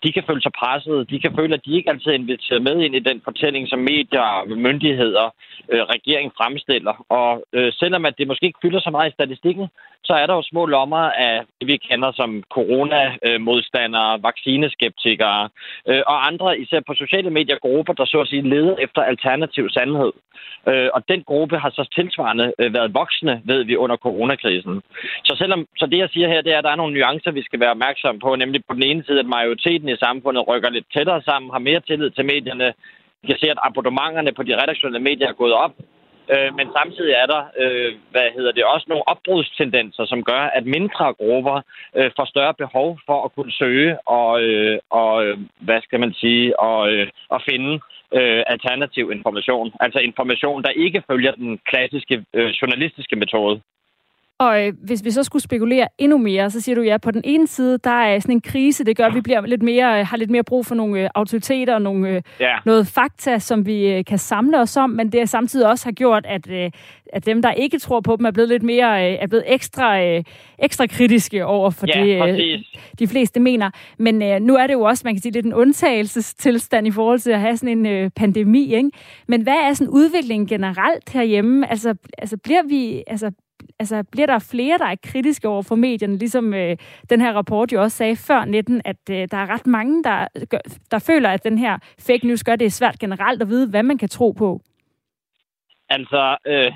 [0.05, 2.77] de kan føle sig presset, de kan føle, at de ikke altid er inviteret med
[2.81, 5.27] ind i den fortælling, som medier, myndigheder,
[5.73, 6.95] øh, regering fremstiller.
[7.09, 9.67] Og øh, selvom at det måske ikke fylder så meget i statistikken,
[10.05, 15.49] så er der jo små lommer af det, vi kender som coronamodstandere, vaccineskeptikere
[15.89, 19.69] øh, og andre, især på sociale medier, grupper, der så at sige leder efter alternativ
[19.71, 20.13] sandhed.
[20.69, 24.83] Øh, og den gruppe har så tilsvarende øh, været voksne, ved vi, under corona coronakrisen.
[25.25, 27.43] Så selvom så det, jeg siger her, det er, at der er nogle nuancer, vi
[27.43, 30.87] skal være opmærksomme på, nemlig på den ene side, at majoriteten i samfundet rykker lidt
[30.97, 32.73] tættere sammen, har mere tillid til medierne.
[33.23, 35.75] Vi kan se, at abonnementerne på de redaktionelle medier er gået op,
[36.35, 40.65] Øh, men samtidig er der, øh, hvad hedder det, også nogle opbrudstendenser, som gør, at
[40.67, 41.57] mindre grupper
[41.97, 46.13] øh, får større behov for at kunne søge og, øh, og øh, hvad skal man
[46.15, 47.73] sige, og, øh, og finde
[48.19, 49.73] øh, alternativ information.
[49.81, 53.61] Altså information, der ikke følger den klassiske øh, journalistiske metode.
[54.39, 57.23] Og øh, hvis vi så skulle spekulere endnu mere, så siger du, ja, på den
[57.25, 60.07] ene side, der er sådan en krise, det gør, at vi bliver lidt mere, øh,
[60.07, 62.57] har lidt mere brug for nogle øh, autoriteter og nogle, øh, ja.
[62.65, 65.93] noget fakta, som vi øh, kan samle os om, men det er samtidig også har
[65.93, 66.71] gjort, at, øh,
[67.13, 70.03] at dem, der ikke tror på dem, er blevet lidt mere, øh, er blevet ekstra,
[70.03, 70.25] øh,
[70.59, 72.59] ekstra kritiske over for ja, det, øh,
[72.99, 73.71] de fleste mener.
[73.99, 77.19] Men øh, nu er det jo også, man kan sige, lidt en undtagelsestilstand i forhold
[77.19, 78.91] til at have sådan en øh, pandemi, ikke?
[79.29, 81.71] Men hvad er sådan udviklingen generelt herhjemme?
[81.71, 83.31] Altså, altså bliver vi, altså
[83.79, 86.77] altså, bliver der flere, der er kritiske over for medierne, ligesom øh,
[87.11, 90.27] den her rapport jo også sagde før 19, at øh, der er ret mange, der,
[90.91, 93.99] der føler, at den her fake news gør det svært generelt at vide, hvad man
[93.99, 94.61] kan tro på?
[95.89, 96.73] Altså, øh,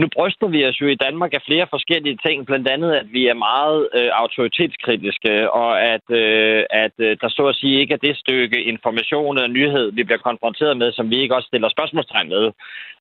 [0.00, 3.22] nu bryster vi os jo i Danmark af flere forskellige ting, blandt andet, at vi
[3.26, 8.04] er meget øh, autoritetskritiske, og at, øh, at øh, der så at sige ikke er
[8.06, 12.28] det stykke information og nyhed, vi bliver konfronteret med, som vi ikke også stiller spørgsmålstegn
[12.28, 12.44] med.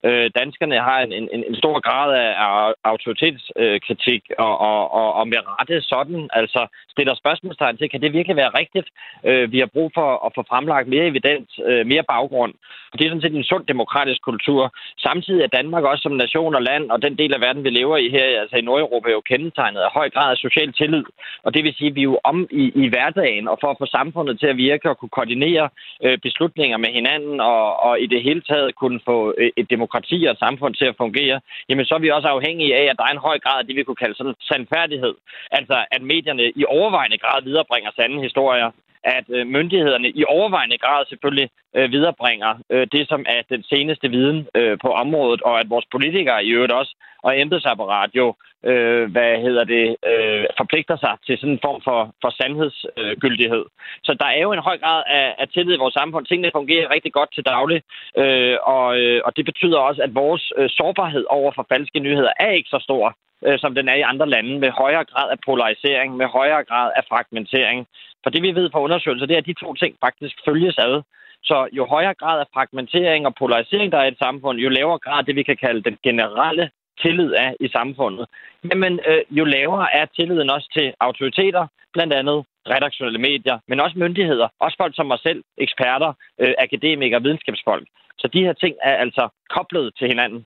[0.07, 5.27] Øh, danskerne har en, en, en stor grad af autoritetskritik, øh, og, og, og, og
[5.27, 8.88] med rette sådan, altså stiller spørgsmålstegn til, kan det virkelig være rigtigt?
[9.25, 12.53] Øh, vi har brug for at få fremlagt mere evidens, øh, mere baggrund.
[12.97, 14.62] Det er sådan set en sund demokratisk kultur.
[14.97, 17.97] Samtidig er Danmark også som nation og land, og den del af verden, vi lever
[17.97, 21.04] i her, altså i Nordeuropa, er jo kendetegnet af høj grad af social tillid.
[21.43, 23.80] Og det vil sige, at vi er jo om i, i hverdagen, og for at
[23.80, 25.69] få samfundet til at virke og kunne koordinere
[26.06, 30.25] øh, beslutninger med hinanden, og, og i det hele taget kunne få øh, et demokrati
[30.25, 33.04] og et samfund til at fungere, jamen så er vi også afhængige af, at der
[33.04, 35.15] er en høj grad af det, vi kunne kalde sådan sandfærdighed.
[35.52, 38.71] Altså at medierne i overvejende grad viderebringer sande historier,
[39.03, 44.09] at øh, myndighederne i overvejende grad selvfølgelig øh, viderebringer øh, det, som er den seneste
[44.09, 48.35] viden øh, på området, og at vores politikere i øvrigt også, og embedsapparat jo,
[48.65, 53.65] øh, hvad hedder det, øh, forpligter sig til sådan en form for, for sandhedsgyldighed.
[53.65, 53.71] Øh,
[54.03, 56.25] Så der er jo en høj grad af, af tillid i vores samfund.
[56.25, 57.81] Tingene fungerer rigtig godt til daglig,
[58.17, 62.31] øh, og, øh, og det betyder også, at vores øh, sårbarhed over for falske nyheder
[62.39, 65.39] er ikke så stor, øh, som den er i andre lande, med højere grad af
[65.45, 67.88] polarisering, med højere grad af fragmentering.
[68.23, 71.02] For det vi ved fra undersøgelser, det er, at de to ting faktisk følges ad.
[71.43, 74.99] Så jo højere grad af fragmentering og polarisering der er i et samfund, jo lavere
[74.99, 76.69] grad det, vi kan kalde den generelle
[77.02, 78.25] tillid er i samfundet,
[78.71, 83.99] jamen øh, jo lavere er tilliden også til autoriteter, blandt andet redaktionelle medier, men også
[83.99, 87.88] myndigheder, også folk som mig selv, eksperter, øh, akademikere, videnskabsfolk.
[88.17, 90.45] Så de her ting er altså koblet til hinanden.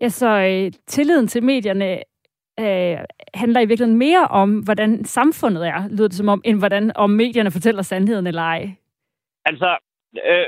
[0.00, 2.02] Ja, så øh, tilliden til medierne
[2.60, 2.98] øh,
[3.34, 7.10] handler i virkeligheden mere om, hvordan samfundet er, lyder det som om, end hvordan om
[7.10, 8.70] medierne fortæller sandheden eller ej.
[9.44, 9.76] Altså,
[10.28, 10.46] øh,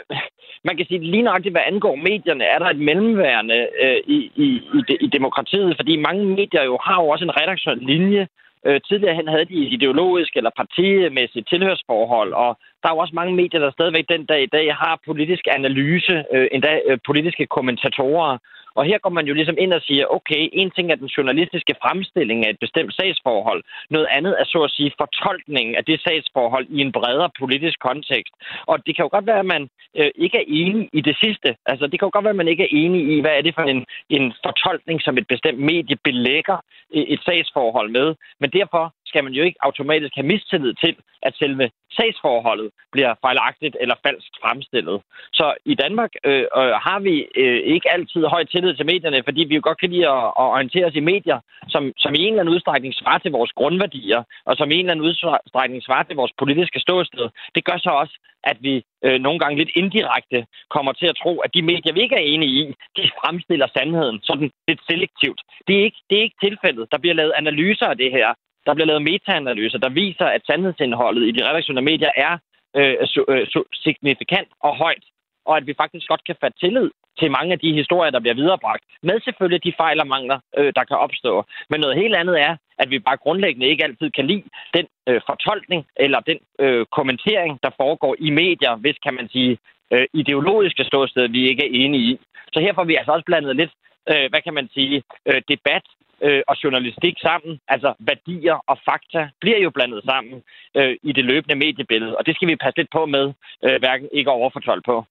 [0.64, 4.48] man kan sige, lige nøjagtigt, hvad angår medierne, er der et mellemværende øh, i, i,
[4.76, 8.28] i, de, i demokratiet, fordi mange medier jo har jo også en redaktionel linje.
[8.66, 13.34] Øh, tidligere hen havde de ideologisk eller partimæssigt tilhørsforhold, og der er jo også mange
[13.34, 18.38] medier, der stadigvæk den dag i dag har politisk analyse, øh, endda øh, politiske kommentatorer.
[18.74, 21.74] Og her går man jo ligesom ind og siger, okay, en ting er den journalistiske
[21.82, 23.62] fremstilling af et bestemt sagsforhold.
[23.90, 28.34] Noget andet er så at sige fortolkningen af det sagsforhold i en bredere politisk kontekst.
[28.66, 31.48] Og det kan jo godt være, at man øh, ikke er enig i det sidste.
[31.66, 33.54] Altså, det kan jo godt være, at man ikke er enig i, hvad er det
[33.54, 33.84] for en,
[34.16, 36.56] en fortolkning, som et bestemt medie belægger
[36.94, 38.14] øh, et sagsforhold med.
[38.40, 43.76] Men derfor skal man jo ikke automatisk have mistillid til, at selve sagsforholdet bliver fejlagtigt
[43.82, 45.00] eller falsk fremstillet.
[45.32, 49.42] Så i Danmark øh, øh, har vi øh, ikke altid høj tillid til medierne, fordi
[49.48, 52.32] vi jo godt kan lide at, at orientere os i medier, som, som i en
[52.32, 56.02] eller anden udstrækning svarer til vores grundværdier, og som i en eller anden udstrækning svarer
[56.02, 57.28] til vores politiske ståsted.
[57.54, 61.32] Det gør så også, at vi øh, nogle gange lidt indirekte kommer til at tro,
[61.44, 65.40] at de medier, vi ikke er enige i, de fremstiller sandheden sådan lidt selektivt.
[65.66, 66.88] Det er ikke, det er ikke tilfældet.
[66.92, 68.28] Der bliver lavet analyser af det her.
[68.66, 72.38] Der bliver lavet metaanalyser, der viser, at sandhedsindholdet i de redaktionelle medier er
[72.76, 72.94] øh,
[73.28, 75.04] øh, signifikant og højt,
[75.44, 78.34] og at vi faktisk godt kan fatte tillid til mange af de historier, der bliver
[78.34, 81.44] viderebragt, med selvfølgelig de fejl og mangler, øh, der kan opstå.
[81.70, 84.42] Men noget helt andet er, at vi bare grundlæggende ikke altid kan lide
[84.74, 89.58] den øh, fortolkning eller den øh, kommentering, der foregår i medier, hvis, kan man sige,
[89.92, 92.20] øh, ideologiske ståsted, vi ikke er enige i.
[92.52, 93.72] Så her får vi altså også blandet lidt,
[94.10, 95.84] øh, hvad kan man sige, øh, debat
[96.22, 100.42] øh, og journalistik sammen, altså værdier og fakta, bliver jo blandet sammen
[100.76, 103.32] øh, i det løbende mediebillede, og det skal vi passe lidt på med,
[103.64, 105.04] øh, hverken ikke overfortolke på.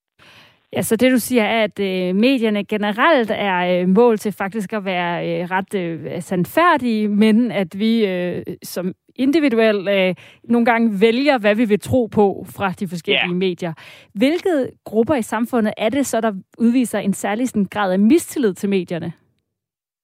[0.76, 4.74] Ja, så det du siger er, at øh, medierne generelt er øh, mål til faktisk
[4.74, 11.02] at være øh, ret øh, sandfærdige, men at vi øh, som individuelt øh, nogle gange
[11.02, 13.36] vælger, hvad vi vil tro på fra de forskellige yeah.
[13.36, 13.74] medier.
[14.14, 18.54] Hvilke grupper i samfundet er det så, der udviser en særlig sådan, grad af mistillid
[18.54, 19.14] til medierne?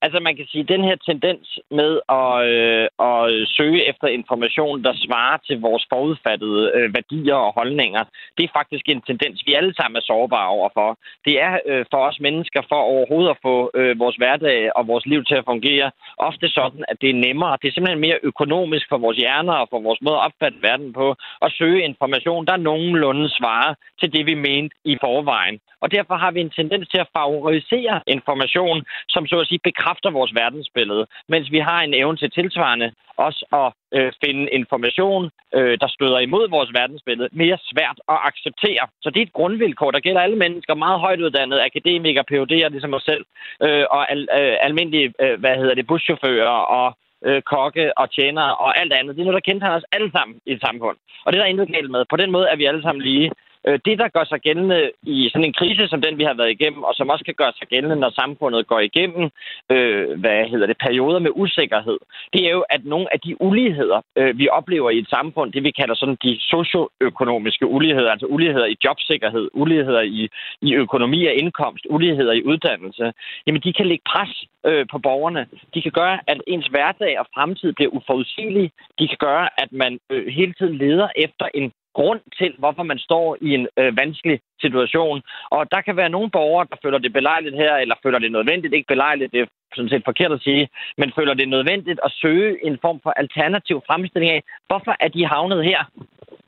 [0.01, 4.83] Altså man kan sige, at den her tendens med at, øh, at søge efter information,
[4.83, 8.03] der svarer til vores forudfattede øh, værdier og holdninger,
[8.37, 10.97] det er faktisk en tendens, vi alle sammen er sårbare overfor.
[11.25, 15.05] Det er øh, for os mennesker, for overhovedet at få øh, vores hverdag og vores
[15.05, 17.57] liv til at fungere, ofte sådan, at det er nemmere.
[17.61, 20.93] Det er simpelthen mere økonomisk for vores hjerner og for vores måde at opfatte verden
[20.93, 25.59] på, at søge information, der nogenlunde svarer til det, vi mente i forvejen.
[25.81, 30.09] Og derfor har vi en tendens til at favorisere information, som så at sige bekræfter
[30.11, 35.23] vores verdensbillede, mens vi har en evne til tilsvarende også at øh, finde information,
[35.57, 38.83] øh, der støder imod vores verdensbillede, mere svært at acceptere.
[39.01, 42.93] Så det er et grundvilkår, der gælder alle mennesker, meget højt uddannede akademikere, PhD'er, ligesom
[42.93, 43.25] os selv,
[43.65, 48.55] øh, og al, øh, almindelige, øh, hvad hedder det, buschauffører og øh, kokke og tjenere
[48.55, 49.15] og alt andet.
[49.15, 50.97] Det er noget, der kendetegner os alle sammen i et samfund.
[51.25, 52.05] Og det er der intet galt med.
[52.09, 53.31] På den måde er vi alle sammen lige.
[53.67, 56.51] Øh, det, der gør sig gældende i sådan en krise som den, vi har været
[56.51, 59.29] igennem, og som også kan gøre sig gældende, når samfundet går igennem,
[59.71, 61.97] øh, hvad hedder det, perioder med usikkerhed,
[62.33, 65.63] det er jo, at nogle af de uligheder, øh, vi oplever i et samfund, det
[65.63, 70.29] vi kalder sådan de socioøkonomiske uligheder, altså uligheder i jobsikkerhed, uligheder i,
[70.61, 73.13] i økonomi og indkomst, uligheder i uddannelse,
[73.47, 75.47] jamen de kan lægge pres øh, på borgerne.
[75.73, 78.71] De kan gøre, at ens hverdag og fremtid bliver uforudsigelig.
[78.99, 82.99] De kan gøre, at man øh, hele tiden leder efter en grund til, hvorfor man
[83.07, 85.21] står i en øh, vanskelig situation.
[85.55, 88.73] Og der kan være nogle borgere, der føler det belejligt her, eller føler det nødvendigt,
[88.73, 92.65] ikke belejligt, det er sådan set forkert at sige, men føler det nødvendigt at søge
[92.67, 95.81] en form for alternativ fremstilling af, hvorfor er de havnet her?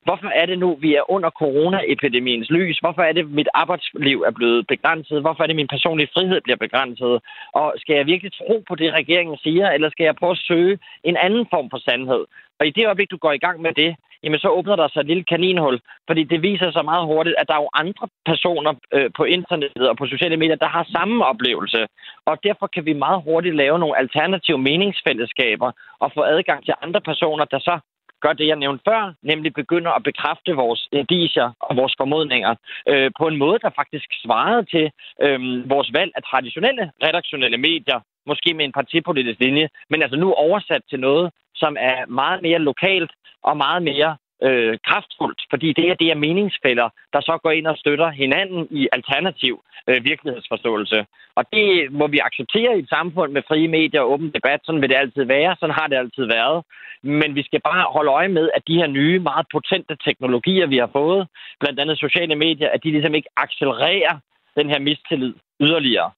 [0.08, 2.78] Hvorfor er det nu, vi er under coronaepidemiens lys?
[2.80, 5.22] Hvorfor er det, mit arbejdsliv er blevet begrænset?
[5.22, 7.22] Hvorfor er det, min personlige frihed bliver begrænset?
[7.54, 10.80] Og skal jeg virkelig tro på det, regeringen siger, eller skal jeg prøve at søge
[11.04, 12.24] en anden form for sandhed?
[12.60, 15.00] Og i det øjeblik, du går i gang med det, jamen så åbner der sig
[15.00, 15.80] et lille kaninhul.
[16.08, 19.90] Fordi det viser sig meget hurtigt, at der er jo andre personer øh, på internettet
[19.90, 21.88] og på sociale medier, der har samme oplevelse.
[22.26, 27.02] Og derfor kan vi meget hurtigt lave nogle alternative meningsfællesskaber og få adgang til andre
[27.02, 27.80] personer, der så
[28.22, 32.56] gør det, jeg nævnte før, nemlig begynder at bekræfte vores indicier og vores formodninger
[32.88, 34.86] øh, på en måde, der faktisk svarede til
[35.26, 40.34] øh, vores valg af traditionelle redaktionelle medier, måske med en partipolitisk linje, men altså nu
[40.34, 43.12] oversat til noget, som er meget mere lokalt
[43.44, 47.68] og meget mere øh, kraftfuldt, fordi det er det er meningsfælder, der så går ind
[47.68, 51.06] og støtter hinanden i alternativ øh, virkelighedsforståelse.
[51.36, 54.60] Og det må vi acceptere i et samfund med frie medier og åben debat.
[54.64, 55.56] Sådan vil det altid være.
[55.60, 56.64] Sådan har det altid været.
[57.04, 60.78] Men vi skal bare holde øje med, at de her nye, meget potente teknologier, vi
[60.78, 61.28] har fået,
[61.60, 64.16] blandt andet sociale medier, at de ligesom ikke accelererer
[64.56, 66.12] den her mistillid yderligere.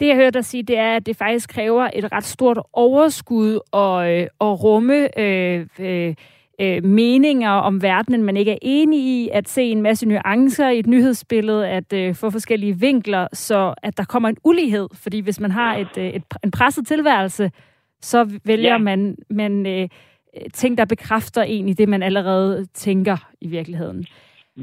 [0.00, 3.60] Det, jeg hørte dig sige, det er, at det faktisk kræver et ret stort overskud
[3.72, 6.14] at, øh, at rumme øh, øh,
[6.60, 10.78] øh, meninger om verdenen, man ikke er enig i, at se en masse nuancer i
[10.78, 14.88] et nyhedsbillede, at øh, få forskellige vinkler, så at der kommer en ulighed.
[14.94, 17.50] Fordi hvis man har et, øh, et, en presset tilværelse,
[18.02, 18.78] så vælger ja.
[18.78, 19.88] man, man øh,
[20.54, 24.06] ting, der bekræfter en i det, man allerede tænker i virkeligheden.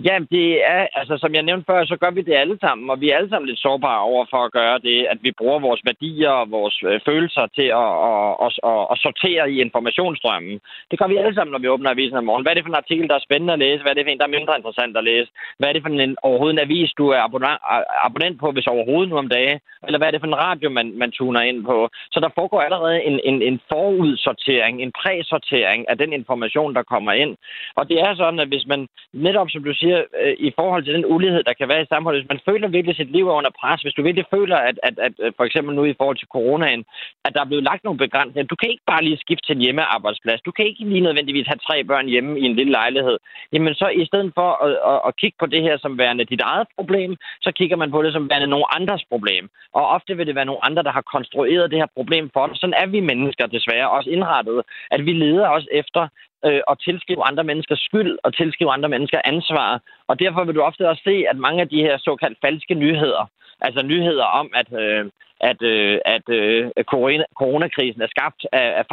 [0.03, 3.01] Ja, det er, altså som jeg nævnte før, så gør vi det alle sammen, og
[3.01, 5.81] vi er alle sammen lidt sårbare over for at gøre det, at vi bruger vores
[5.85, 10.59] værdier og vores øh, følelser til at, at, at, at, at sortere i informationsstrømmen.
[10.91, 12.43] Det gør vi alle sammen, når vi åbner avisen om morgenen.
[12.43, 13.81] Hvad er det for en artikel, der er spændende at læse?
[13.81, 15.29] Hvad er det for en, der er mindre interessant at læse?
[15.57, 17.61] Hvad er det for en overhovedet en avis, du er abonnent,
[18.07, 19.59] abonnent på, hvis overhovedet nu om dagen?
[19.85, 21.89] Eller hvad er det for en radio, man, man tuner ind på?
[22.11, 27.11] Så der foregår allerede en, en, en forudsortering, en præsortering af den information, der kommer
[27.11, 27.37] ind.
[27.75, 30.93] Og det er sådan, at hvis man netop, som du siger, øh, i forhold til
[30.93, 32.21] den ulighed, der kan være i samfundet.
[32.21, 34.95] Hvis man føler virkelig sit liv er under pres, hvis du virkelig føler, at, at,
[35.07, 36.85] at, at for eksempel nu i forhold til coronaen,
[37.25, 38.47] at der er blevet lagt nogle begrænsninger.
[38.47, 40.41] Du kan ikke bare lige skifte til en hjemmearbejdsplads.
[40.41, 43.17] Du kan ikke lige nødvendigvis have tre børn hjemme i en lille lejlighed.
[43.53, 46.41] Jamen så i stedet for at, at, at kigge på det her som værende dit
[46.41, 49.49] eget problem, så kigger man på det som værende nogle andres problem.
[49.73, 52.55] Og ofte vil det være nogle andre, der har konstrueret det her problem for dig.
[52.57, 56.07] Sådan er vi mennesker desværre også indrettet, at vi leder os efter
[56.47, 59.81] øh, at tilskrive andre mennesker skyld og tilskrive andre mennesker ansvar.
[60.07, 63.29] Og derfor vil du ofte også se, at mange af de her såkaldt falske nyheder,
[63.61, 65.05] altså nyheder om, at, øh,
[65.39, 68.85] at, øh, at øh, corona, coronakrisen er skabt af, af,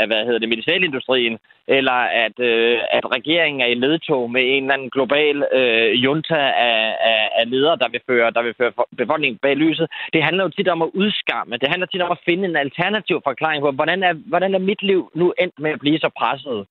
[0.00, 1.38] af hvad hedder det, medicinalindustrien,
[1.68, 6.40] eller at, øh, at regeringen er i ledtog med en eller anden global øh, junta
[6.70, 9.86] af, af, af ledere, der vil, føre, der vil føre befolkningen bag lyset.
[10.12, 11.56] Det handler jo tit om at udskamme.
[11.56, 14.82] Det handler tit om at finde en alternativ forklaring på, hvordan er, hvordan er mit
[14.82, 16.66] liv nu endt med at blive så presset.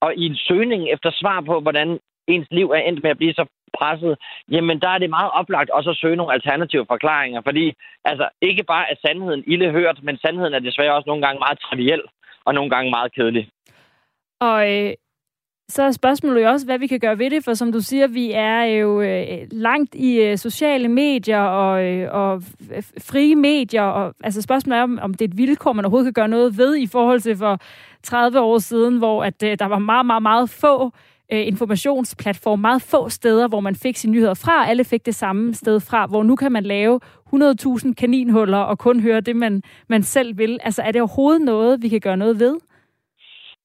[0.00, 3.34] Og i en søgning efter svar på, hvordan ens liv er endt med at blive
[3.34, 3.44] så
[3.78, 4.18] presset,
[4.50, 8.64] jamen der er det meget oplagt også at søge nogle alternative forklaringer, fordi altså ikke
[8.64, 12.02] bare er sandheden ille hørt, men sandheden er desværre også nogle gange meget triviel
[12.44, 13.48] og nogle gange meget kedelig.
[14.40, 14.92] Og øh,
[15.70, 18.06] så er spørgsmålet jo også, hvad vi kan gøre ved det, for som du siger,
[18.06, 22.42] vi er jo øh, langt i øh, sociale medier og, øh, og
[23.00, 26.22] frie medier, og altså spørgsmålet er, om, om det er et vilkår, man overhovedet kan
[26.22, 27.60] gøre noget ved i forhold til for
[28.02, 30.92] 30 år siden, hvor at øh, der var meget, meget, meget få
[31.32, 34.68] øh, informationsplatform, meget få steder, hvor man fik sine nyheder fra.
[34.68, 37.00] Alle fik det samme sted fra, hvor nu kan man lave
[37.34, 40.58] 100.000 kaninhuller og kun høre det, man, man selv vil.
[40.62, 42.56] Altså er det overhovedet noget, vi kan gøre noget ved?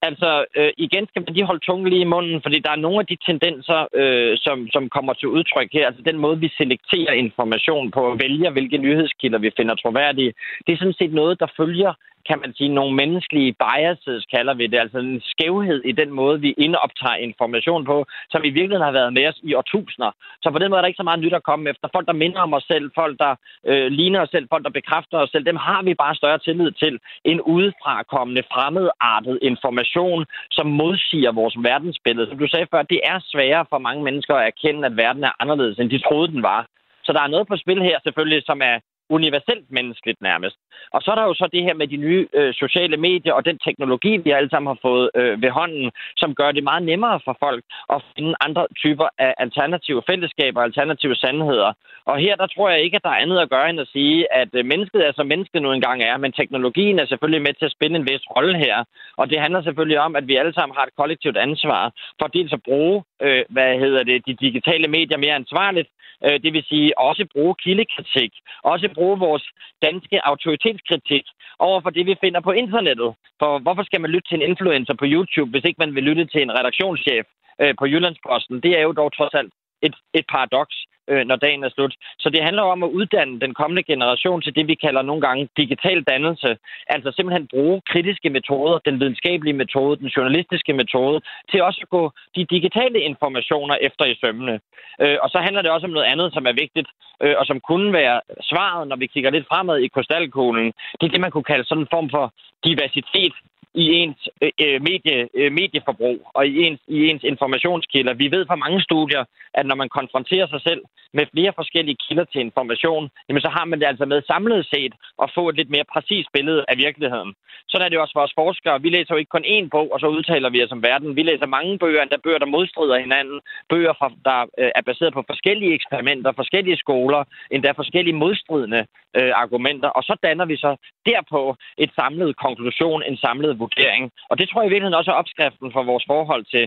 [0.08, 2.98] Altså, øh, igen skal man lige holde tungen lige i munden, fordi der er nogle
[3.00, 5.86] af de tendenser, øh, som, som kommer til udtryk her.
[5.86, 10.32] Altså den måde, vi selekterer information på og vælger, hvilke nyhedskilder vi finder troværdige.
[10.66, 11.92] Det er sådan set noget, der følger
[12.28, 16.40] kan man sige, nogle menneskelige biases, kalder vi det, altså en skævhed i den måde,
[16.40, 20.10] vi indoptager information på, som i virkeligheden har været med os i årtusinder.
[20.42, 21.88] Så på den måde er der ikke så meget nyt at komme efter.
[21.94, 23.32] Folk, der minder om os selv, folk, der
[23.70, 26.70] øh, ligner os selv, folk, der bekræfter os selv, dem har vi bare større tillid
[26.72, 32.28] til end udefrakommende, fremmedartet information, som modsiger vores verdensbillede.
[32.28, 35.34] Som du sagde før, det er sværere for mange mennesker at erkende, at verden er
[35.42, 36.66] anderledes, end de troede, den var.
[37.04, 38.76] Så der er noget på spil her selvfølgelig, som er
[39.10, 40.56] universelt menneskeligt nærmest.
[40.92, 43.44] Og så er der jo så det her med de nye øh, sociale medier og
[43.44, 47.20] den teknologi, vi alle sammen har fået øh, ved hånden, som gør det meget nemmere
[47.24, 47.64] for folk
[47.94, 51.72] at finde andre typer af alternative fællesskaber, alternative sandheder.
[52.04, 54.32] Og her der tror jeg ikke, at der er andet at gøre end at sige,
[54.32, 57.64] at øh, mennesket er som mennesket nu engang er, men teknologien er selvfølgelig med til
[57.64, 58.84] at spille en vis rolle her.
[59.16, 62.52] Og det handler selvfølgelig om, at vi alle sammen har et kollektivt ansvar for dels
[62.52, 65.88] at bruge, øh, hvad hedder det, de digitale medier mere ansvarligt,
[66.24, 69.44] øh, det vil sige også bruge kildekritik, også bruge vores
[69.86, 71.24] danske autoritetskritik
[71.58, 73.10] over for det, vi finder på internettet.
[73.40, 76.24] For hvorfor skal man lytte til en influencer på YouTube, hvis ikke man vil lytte
[76.26, 77.26] til en redaktionschef
[77.62, 78.56] øh, på Jyllandsposten?
[78.64, 79.52] Det er jo dog trods alt
[79.86, 80.76] et, et paradoks,
[81.08, 81.94] øh, når dagen er slut.
[82.18, 85.48] Så det handler om at uddanne den kommende generation til det, vi kalder nogle gange
[85.56, 86.56] digital dannelse.
[86.86, 92.12] Altså simpelthen bruge kritiske metoder, den videnskabelige metode, den journalistiske metode, til også at gå
[92.36, 94.60] de digitale informationer efter i sømmene.
[95.00, 96.88] Øh, og så handler det også om noget andet, som er vigtigt,
[97.22, 100.72] øh, og som kunne være svaret, når vi kigger lidt fremad i krystalkuglen.
[101.00, 102.32] Det er det, man kunne kalde sådan en form for
[102.64, 103.34] diversitet
[103.82, 108.14] i ens øh, øh, medie, øh, medieforbrug og i ens, i ens informationskilder.
[108.14, 110.82] Vi ved fra mange studier, at når man konfronterer sig selv
[111.18, 114.92] med flere forskellige kilder til information, jamen så har man det altså med samlet set
[115.22, 117.34] at få et lidt mere præcist billede af virkeligheden.
[117.68, 118.82] Sådan er det også for os forskere.
[118.82, 121.16] Vi læser jo ikke kun én bog, og så udtaler vi os om verden.
[121.16, 123.40] Vi læser mange bøger, der bøger, der modstrider hinanden.
[123.68, 128.86] Bøger, fra, der øh, er baseret på forskellige eksperimenter, forskellige skoler, endda forskellige modstridende
[129.18, 129.88] øh, argumenter.
[129.88, 134.04] Og så danner vi så derpå et samlet konklusion, en samlet vurdering.
[134.30, 136.64] Og det tror jeg i virkeligheden også er opskriften for vores forhold til,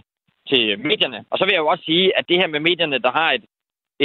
[0.49, 1.19] til medierne.
[1.31, 3.43] Og så vil jeg jo også sige, at det her med medierne, der har et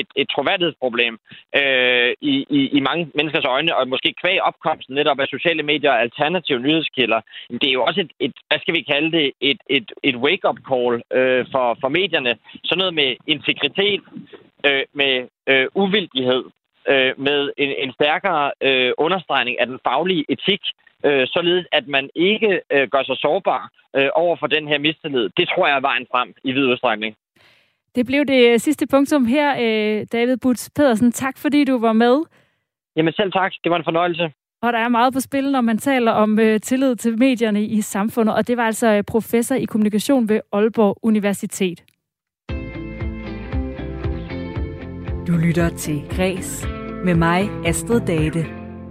[0.00, 1.18] et, et troværdighedsproblem
[1.60, 5.90] øh, i, i, i mange menneskers øjne, og måske kvæg opkomsten netop af sociale medier
[5.90, 7.20] og alternative nyhedskilder.
[7.50, 10.58] Det er jo også et, et hvad skal vi kalde det, et, et, et wake-up
[10.70, 12.32] call øh, for, for medierne.
[12.64, 14.00] Sådan noget med integritet,
[14.66, 15.14] øh, med
[15.50, 16.44] øh, uvildighed,
[16.88, 20.62] øh, med en, en stærkere øh, understregning af den faglige etik,
[21.06, 25.30] øh, således at man ikke øh, gør sig sårbar øh, over for den her mistillid.
[25.36, 27.16] Det tror jeg er vejen frem i vid udstrækning.
[27.94, 31.12] Det blev det sidste punktum her, øh, David Butz Pedersen.
[31.12, 32.16] Tak fordi du var med.
[32.96, 33.52] Jamen selv tak.
[33.64, 34.32] Det var en fornøjelse.
[34.62, 37.80] Og der er meget på spil, når man taler om øh, tillid til medierne i
[37.80, 41.84] samfundet, og det var altså øh, professor i kommunikation ved Aalborg Universitet.
[45.26, 46.73] Du lytter til Græs
[47.04, 48.46] med mig, Astrid Date.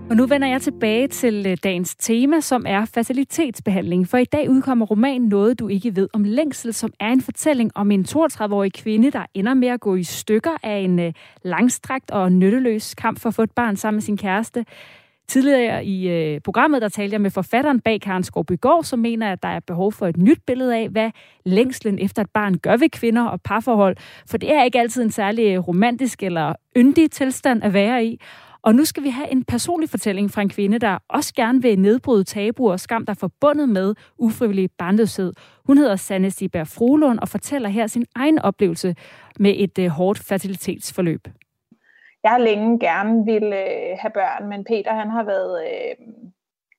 [0.10, 4.08] Og nu vender jeg tilbage til øh, dagens tema, som er facilitetsbehandling.
[4.08, 7.72] For i dag udkommer romanen Noget, du ikke ved om længsel, som er en fortælling
[7.76, 12.12] om en 32-årig kvinde, der ender med at gå i stykker af en øh, langstrakt
[12.12, 14.66] og nytteløs kamp for at få et barn sammen med sin kæreste.
[15.34, 19.44] Tidligere i øh, programmet, der talte jeg med forfatteren bag Karen Skovbygård, som mener, at
[19.44, 21.12] der er behov for et nyt billede af, hvad
[21.46, 23.98] længslen efter et barn gør ved kvinder og parforhold.
[24.30, 28.20] For det er ikke altid en særlig øh, romantisk eller yndig tilstand at være i.
[28.62, 31.80] Og nu skal vi have en personlig fortælling fra en kvinde, der også gerne vil
[31.80, 35.34] nedbryde tabuer og skam, der er forbundet med ufrivillig barnløshed.
[35.66, 38.96] Hun hedder Sanne Siberg Frolund og fortæller her sin egen oplevelse
[39.40, 41.28] med et øh, hårdt fertilitetsforløb.
[42.24, 46.08] Jeg har længe gerne ville øh, have børn, men Peter han har været, øh,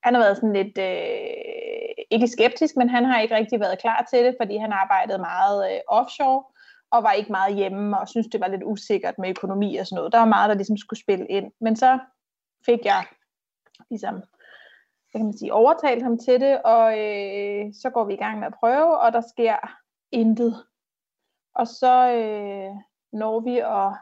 [0.03, 4.07] han har været sådan lidt, øh, ikke skeptisk, men han har ikke rigtig været klar
[4.11, 6.45] til det, fordi han arbejdede meget øh, offshore
[6.91, 9.97] og var ikke meget hjemme, og synes det var lidt usikkert med økonomi og sådan
[9.97, 10.13] noget.
[10.13, 11.53] Der var meget, der ligesom skulle spille ind.
[11.61, 11.99] Men så
[12.67, 13.05] fik jeg
[13.91, 18.23] ligesom, hvad kan man sige, overtalt ham til det, og øh, så går vi i
[18.25, 19.57] gang med at prøve, og der sker
[20.13, 20.65] intet.
[21.55, 22.71] Og så øh,
[23.13, 23.97] når vi og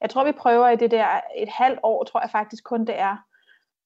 [0.00, 2.98] jeg tror, vi prøver i det der et halvt år, tror jeg faktisk kun det
[2.98, 3.16] er.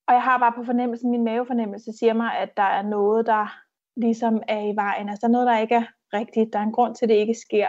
[0.06, 3.60] Og jeg har bare på fornemmelsen, min mavefornemmelse siger mig, at der er noget, der
[3.96, 5.08] ligesom er i vejen.
[5.08, 6.52] Altså der er noget, der ikke er rigtigt.
[6.52, 7.68] Der er en grund til, at det ikke sker.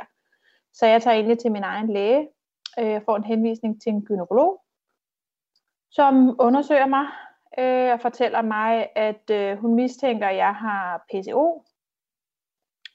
[0.73, 2.27] Så jeg tager egentlig til min egen læge.
[2.77, 4.61] Jeg får en henvisning til en gynekolog,
[5.91, 7.05] som undersøger mig
[7.59, 11.63] øh, og fortæller mig, at øh, hun mistænker, at jeg har PCO.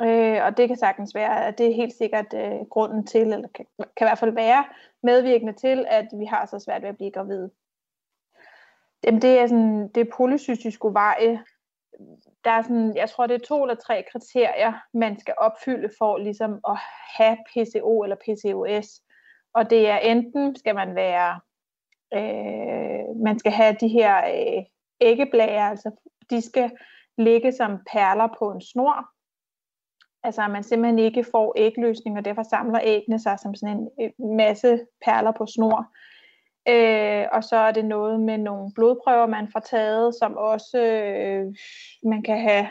[0.02, 3.48] Øh, og det kan sagtens være, at det er helt sikkert øh, grunden til, eller
[3.54, 4.64] kan, kan i hvert fald være
[5.02, 7.50] medvirkende til, at vi har så svært ved at blive gravide.
[9.04, 11.44] Jamen, det er sådan, det polycystiske polycystisk ovarie.
[12.44, 16.18] Der er sådan, jeg tror, det er to eller tre kriterier, man skal opfylde for
[16.18, 16.78] ligesom at
[17.16, 19.00] have PCO eller PCOS.
[19.54, 21.40] Og det er enten skal man være,
[22.14, 24.64] øh, man skal have de her øh,
[25.00, 25.90] æggeblæger, altså
[26.30, 26.70] de skal
[27.18, 29.13] ligge som perler på en snor,
[30.24, 34.36] Altså at man simpelthen ikke får ægløsning, og derfor samler æggene sig som sådan en
[34.36, 35.86] masse perler på snor.
[36.68, 41.54] Øh, og så er det noget med nogle blodprøver, man får taget, som også øh,
[42.02, 42.66] man kan have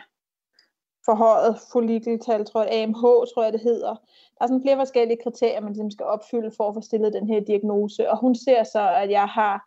[1.05, 3.95] forhøjet follikeltal, tror jeg, AMH, tror jeg det hedder.
[4.35, 7.27] Der er sådan flere forskellige kriterier, man ligesom skal opfylde for at få stillet den
[7.27, 8.09] her diagnose.
[8.09, 9.65] Og hun ser så, at jeg har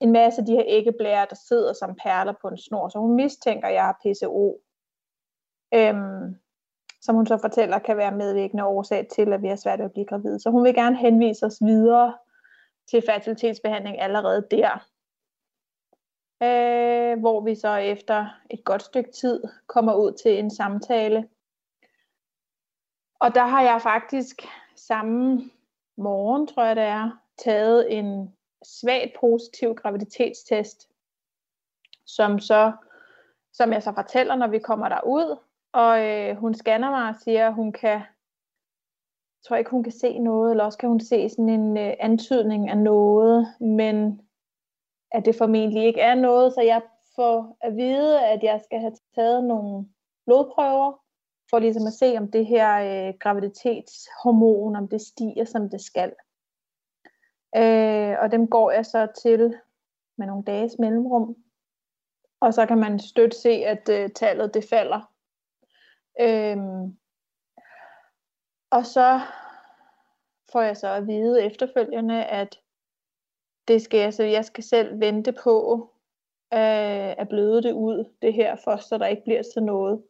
[0.00, 2.88] en masse af de her æggeblærer, der sidder som perler på en snor.
[2.88, 4.60] Så hun mistænker, at jeg har PCO.
[5.74, 6.36] Øhm,
[7.04, 9.92] som hun så fortæller, kan være medvirkende årsag til, at vi har svært ved at
[9.92, 10.40] blive gravide.
[10.40, 12.14] Så hun vil gerne henvise os videre
[12.90, 14.86] til fertilitetsbehandling allerede der.
[16.42, 21.28] Øh, hvor vi så efter et godt stykke tid kommer ud til en samtale.
[23.20, 24.42] Og der har jeg faktisk
[24.76, 25.50] samme
[25.96, 30.88] morgen, tror jeg det er, taget en svagt positiv graviditetstest,
[32.06, 32.72] som så
[33.52, 35.36] som jeg så fortæller, når vi kommer derud,
[35.74, 39.92] og øh, hun scanner mig og siger, at hun kan, jeg tror ikke, hun kan
[39.92, 44.20] se noget, eller også kan hun se sådan en øh, antydning af noget, men
[45.12, 46.82] at det formentlig ikke er noget, så jeg
[47.16, 49.88] får at vide, at jeg skal have taget nogle
[50.26, 51.00] blodprøver,
[51.50, 52.68] for ligesom at se, om det her
[53.08, 56.12] øh, graviditetshormon, om det stiger, som det skal.
[57.56, 59.54] Øh, og dem går jeg så til
[60.18, 61.36] med nogle dages mellemrum.
[62.40, 65.13] Og så kan man støt se, at øh, tallet det falder
[66.20, 66.98] Øhm,
[68.70, 69.20] og så
[70.52, 72.60] får jeg så at vide efterfølgende, at
[73.68, 75.90] det skal jeg, så jeg skal selv vente på
[76.52, 80.04] øh, at bløde det ud, det her foster, der ikke bliver til noget.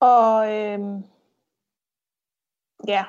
[0.00, 1.02] Og øhm,
[2.88, 3.04] ja,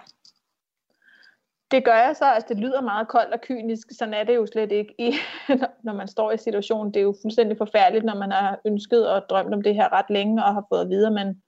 [1.72, 4.46] det gør jeg så, altså det lyder meget koldt og kynisk, sådan er det jo
[4.46, 5.14] slet ikke, i,
[5.86, 6.94] når man står i situationen.
[6.94, 10.10] Det er jo fuldstændig forfærdeligt, når man har ønsket og drømt om det her ret
[10.10, 11.42] længe, og har fået at vide, at man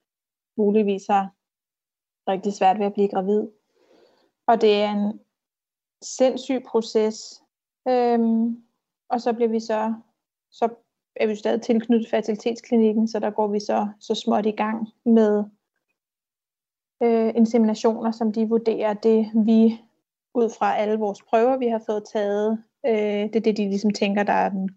[0.58, 1.30] muligvis har
[2.32, 3.48] rigtig svært ved at blive gravid.
[4.48, 5.20] Og det er en
[6.02, 7.42] sindssyg proces.
[7.88, 8.64] Øhm,
[9.10, 9.94] og så bliver vi så,
[10.52, 10.70] så
[11.16, 15.44] er vi stadig tilknyttet fertilitetsklinikken, så der går vi så, så småt i gang med
[17.04, 19.82] øh, inseminationer, som de vurderer det, vi
[20.34, 23.92] ud fra alle vores prøver, vi har fået taget, øh, det er det, de ligesom
[23.92, 24.70] tænker, der er en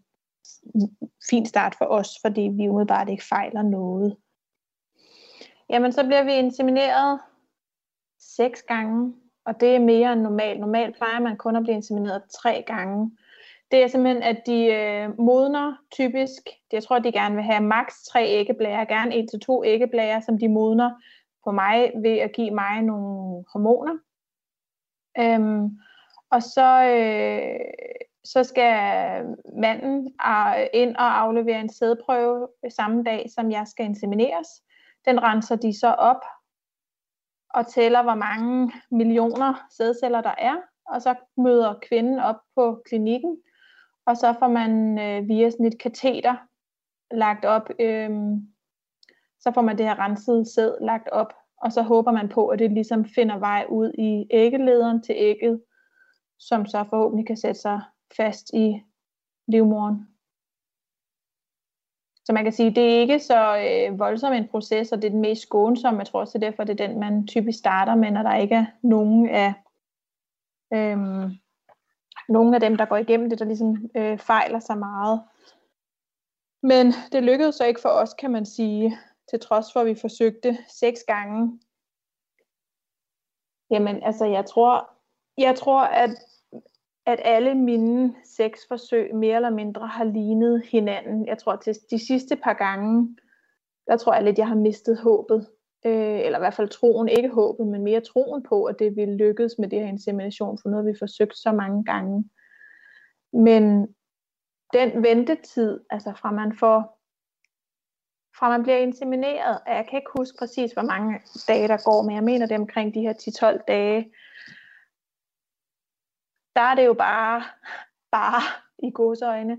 [1.30, 4.16] fin start for os, fordi vi umiddelbart ikke fejler noget.
[5.70, 7.20] Jamen, så bliver vi insemineret
[8.18, 9.14] seks gange,
[9.46, 10.60] og det er mere end normalt.
[10.60, 13.16] Normalt plejer man kun at blive insemineret tre gange.
[13.70, 18.04] Det er simpelthen, at de øh, modner typisk, jeg tror, de gerne vil have maks
[18.04, 20.90] tre æggeblærer, gerne en til to æggeblærer, som de modner
[21.44, 23.98] på mig ved at give mig nogle hormoner.
[25.18, 25.78] Øhm,
[26.30, 27.60] og så, øh,
[28.24, 28.74] så skal
[29.60, 30.14] manden
[30.74, 34.48] ind og aflevere en sædprøve samme dag, som jeg skal insemineres.
[35.04, 36.24] Den renser de så op
[37.50, 40.56] og tæller, hvor mange millioner sædceller der er,
[40.86, 43.36] og så møder kvinden op på klinikken,
[44.06, 46.36] og så får man øh, via sådan et kateter
[47.10, 48.10] lagt op, øh,
[49.40, 51.32] så får man det her rensede sæd lagt op,
[51.62, 55.62] og så håber man på, at det ligesom finder vej ud i æggelederen til ægget,
[56.38, 57.80] som så forhåbentlig kan sætte sig
[58.16, 58.82] fast i
[59.46, 60.08] livmoren.
[62.24, 65.12] Så man kan sige, det er ikke så øh, voldsom en proces, og det er
[65.12, 65.98] den mest skånsomme.
[65.98, 68.36] Jeg tror også, det er derfor, det er den, man typisk starter med, når der
[68.36, 69.54] ikke er nogen af,
[70.74, 70.98] øh,
[72.28, 75.22] nogen af dem, der går igennem det, der ligesom øh, fejler sig meget.
[76.62, 78.98] Men det lykkedes så ikke for os, kan man sige,
[79.30, 81.60] til trods for, at vi forsøgte seks gange.
[83.70, 84.90] Jamen, altså, jeg tror,
[85.38, 86.10] jeg tror, at
[87.06, 91.26] at alle mine seks forsøg mere eller mindre har lignet hinanden.
[91.26, 93.16] Jeg tror til de sidste par gange,
[93.86, 95.46] der tror jeg lidt, jeg har mistet håbet.
[95.86, 99.16] Øh, eller i hvert fald troen, ikke håbet, men mere troen på, at det ville
[99.16, 102.30] lykkes med det her insemination, for nu har vi forsøgt så mange gange.
[103.32, 103.94] Men
[104.72, 107.00] den ventetid, altså fra man får
[108.38, 112.14] fra man bliver insemineret, jeg kan ikke huske præcis, hvor mange dage der går, men
[112.14, 113.12] jeg mener det omkring de her
[113.58, 114.12] 10-12 dage,
[116.56, 117.42] der er det jo bare,
[118.10, 118.42] bare
[118.78, 119.58] i godsøjne,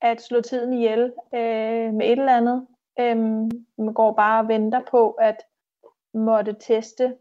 [0.00, 2.66] at slå tiden ihjel øh, med et eller andet.
[3.00, 3.16] Øh,
[3.78, 5.36] man går bare og venter på at
[6.14, 7.16] måtte teste.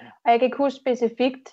[0.00, 1.48] Og jeg kan ikke huske specifikt,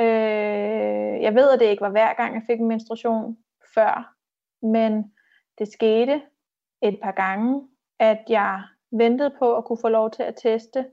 [0.00, 3.38] øh, jeg ved, at det ikke var hver gang, jeg fik en menstruation
[3.74, 4.14] før,
[4.62, 5.14] men
[5.58, 6.22] det skete
[6.82, 7.68] et par gange,
[7.98, 10.86] at jeg ventede på at kunne få lov til at teste,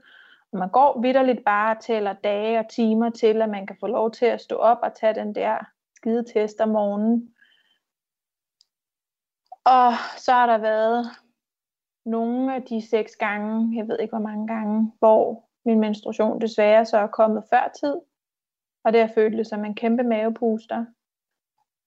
[0.52, 3.88] og man går vidderligt bare og tæller dage og timer til, at man kan få
[3.88, 5.58] lov til at stå op og tage den der
[5.96, 7.34] skide test om morgenen.
[9.66, 11.06] Og så har der været
[12.06, 16.86] nogle af de seks gange, jeg ved ikke hvor mange gange, hvor min menstruation desværre
[16.86, 17.96] så er kommet før tid.
[18.84, 20.86] Og det har føltes som en kæmpe mavepuster.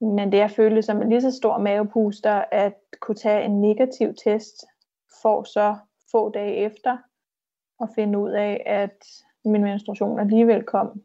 [0.03, 4.15] Men det jeg følte som en lige så stor mavepuster at kunne tage en negativ
[4.25, 4.65] test
[5.23, 5.77] for så
[6.13, 6.97] få dage efter
[7.81, 9.05] at finde ud af, at
[9.45, 11.03] min menstruation alligevel kom.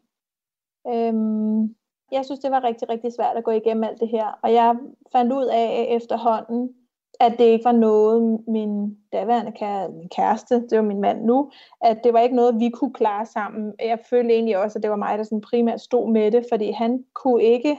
[0.88, 1.74] Øhm,
[2.12, 4.38] jeg synes, det var rigtig, rigtig svært at gå igennem alt det her.
[4.42, 4.76] Og jeg
[5.12, 6.74] fandt ud af efterhånden,
[7.20, 11.50] at det ikke var noget, min daværende kære, min kæreste, det var min mand nu,
[11.80, 13.74] at det var ikke noget, vi kunne klare sammen.
[13.78, 16.70] Jeg følte egentlig også, at det var mig, der sådan primært stod med det, fordi
[16.70, 17.76] han kunne ikke,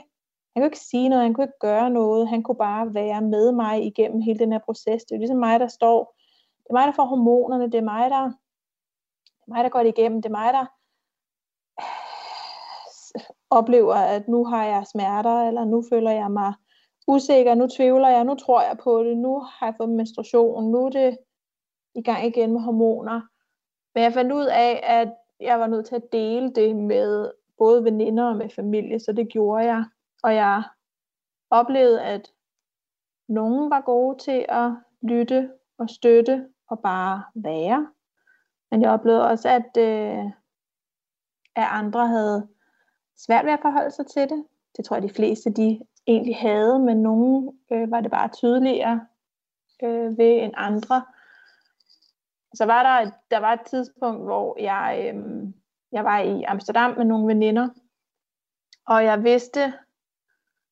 [0.60, 3.52] han kunne ikke sige noget, han kunne ikke gøre noget, han kunne bare være med
[3.52, 5.04] mig igennem hele den her proces.
[5.04, 6.16] Det er ligesom mig, der står,
[6.64, 9.80] det er mig, der får hormonerne, det er mig, der det er mig, der går
[9.80, 10.22] det igennem.
[10.22, 10.66] Det er mig, der
[13.60, 16.54] oplever, at nu har jeg smerter, eller nu føler jeg mig
[17.08, 20.86] usikker, nu tvivler jeg, nu tror jeg på det, nu har jeg fået menstruation, nu
[20.86, 21.18] er det
[21.96, 23.22] i gang igen med hormoner.
[23.96, 27.84] Men jeg fandt ud af, at jeg var nødt til at dele det med både
[27.84, 29.86] veninder og med familie, så det gjorde jeg.
[30.24, 30.64] Og jeg
[31.50, 32.32] oplevede, at
[33.28, 37.88] nogen var gode til at lytte og støtte og bare være.
[38.72, 40.26] Men jeg oplevede også, at, øh,
[41.56, 42.48] at andre havde
[43.18, 44.46] svært ved at forholde sig til det.
[44.78, 49.08] Det tror jeg, de fleste de egentlig havde, men nogen øh, var det bare tydeligere
[49.84, 51.06] øh, ved end andre.
[52.54, 55.54] Så var der, der var et tidspunkt, hvor jeg, øh,
[55.92, 57.70] jeg var i Amsterdam med nogle veninder,
[58.88, 59.74] og jeg vidste,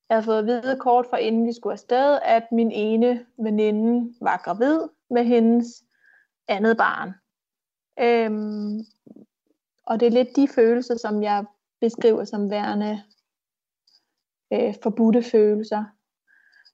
[0.10, 4.16] jeg havde fået at vide kort for inden vi skulle afsted, at min ene veninde
[4.22, 4.80] var gravid
[5.10, 5.84] med hendes
[6.47, 7.14] andet barn.
[7.99, 8.80] Øhm,
[9.84, 11.45] og det er lidt de følelser, som jeg
[11.80, 13.03] beskriver som værende
[14.53, 15.84] øh, forbudte følelser.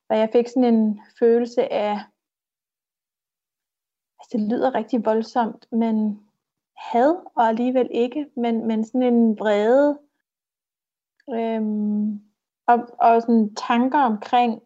[0.10, 2.00] Og jeg fik sådan en følelse af,
[4.20, 6.20] altså det lyder rigtig voldsomt, men
[6.78, 10.00] had, og alligevel ikke, men, men sådan en vrede,
[11.30, 12.33] øhm,
[12.68, 14.61] og, og sådan tanker omkring,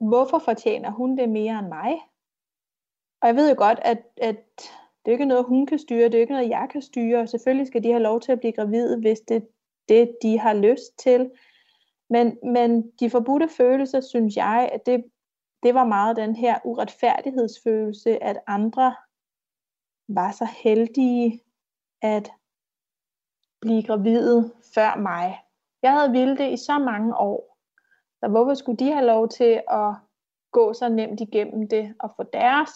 [0.00, 2.00] hvorfor fortjener hun det mere end mig?
[3.22, 4.36] Og jeg ved jo godt, at, at
[5.04, 7.28] det er ikke noget, hun kan styre, det er ikke noget, jeg kan styre, og
[7.28, 9.46] selvfølgelig skal de have lov til at blive gravide, hvis det er
[9.88, 11.30] det, de har lyst til.
[12.10, 15.04] Men, men de forbudte følelser, synes jeg, at det,
[15.62, 18.94] det var meget den her uretfærdighedsfølelse, at andre
[20.08, 21.40] var så heldige
[22.02, 22.32] at
[23.60, 25.38] blive gravide før mig.
[25.82, 27.58] Jeg havde ville det i så mange år.
[28.20, 29.94] Så hvorfor skulle de have lov til at
[30.52, 32.70] gå så nemt igennem det og få deres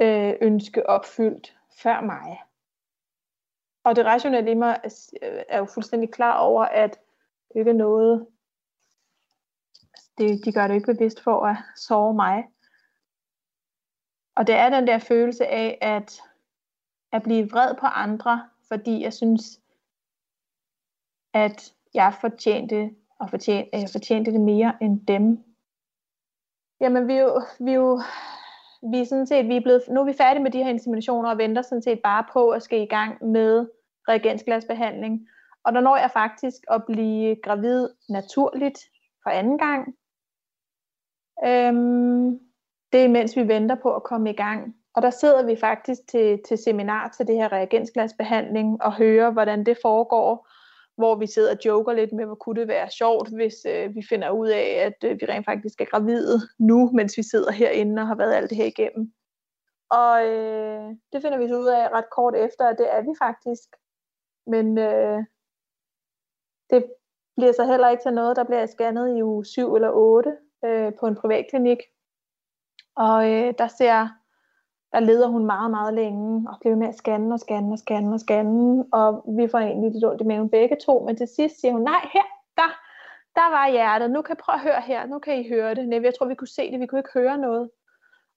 [0.00, 2.42] øh, ønske opfyldt før mig?
[3.84, 4.80] Og det rationelle i mig
[5.22, 6.90] er øh, jo fuldstændig klar over, at
[7.48, 8.26] det ikke er noget,
[10.18, 12.44] det, de gør det ikke bevidst for at sove mig.
[14.34, 16.20] Og det er den der følelse af at,
[17.12, 19.61] at blive vred på andre, fordi jeg synes,
[21.34, 25.44] at jeg fortjente, og fortjente, jeg øh, fortjente det mere end dem.
[26.80, 28.00] Jamen, vi er jo, vi er jo
[28.90, 31.30] vi er sådan set, vi er blevet, nu er vi færdige med de her inseminationer
[31.30, 33.68] og venter sådan set bare på at skal i gang med
[34.08, 35.28] reagensglasbehandling.
[35.64, 38.78] Og der når jeg faktisk at blive gravid naturligt
[39.22, 39.94] for anden gang.
[41.44, 42.38] Øhm,
[42.92, 44.76] det er mens vi venter på at komme i gang.
[44.94, 49.66] Og der sidder vi faktisk til, til seminar til det her reagensglasbehandling og hører, hvordan
[49.66, 50.48] det foregår,
[50.96, 54.02] hvor vi sidder og joker lidt med, hvor kunne det være sjovt, hvis øh, vi
[54.08, 58.02] finder ud af, at øh, vi rent faktisk er gravide nu, mens vi sidder herinde
[58.02, 59.12] og har været alt det her igennem.
[59.90, 63.14] Og øh, det finder vi så ud af ret kort efter, at det er vi
[63.18, 63.68] faktisk.
[64.46, 65.18] Men øh,
[66.70, 66.92] det
[67.36, 70.92] bliver så heller ikke til noget, der bliver scannet i uge 7 eller 8 øh,
[71.00, 71.78] på en privatklinik.
[72.96, 74.08] Og øh, der ser
[74.92, 78.14] der leder hun meget, meget længe, og bliver med at scanne og scanne og scanne
[78.14, 81.60] og scanne, og vi får egentlig lidt ondt i maven begge to, men til sidst
[81.60, 82.70] siger hun, nej, her, der,
[83.34, 85.88] der var hjertet, nu kan prøve at høre her, nu kan I høre det.
[85.88, 87.70] Nej, jeg tror, vi kunne se det, vi kunne ikke høre noget.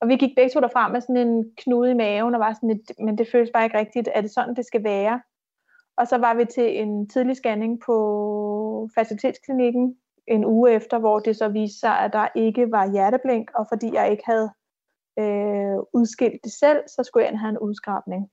[0.02, 2.70] Og vi gik begge to derfra med sådan en knude i maven, og var sådan
[2.70, 5.22] lidt, men det føles bare ikke rigtigt, er det sådan, det skal være?
[5.98, 9.98] Og så var vi til en tidlig scanning på facilitetsklinikken
[10.28, 13.94] en uge efter, hvor det så viste sig, at der ikke var hjerteblink, og fordi
[13.94, 14.50] jeg ikke havde
[15.20, 18.32] øh, udskilt det selv, så skulle jeg have en udskrabning.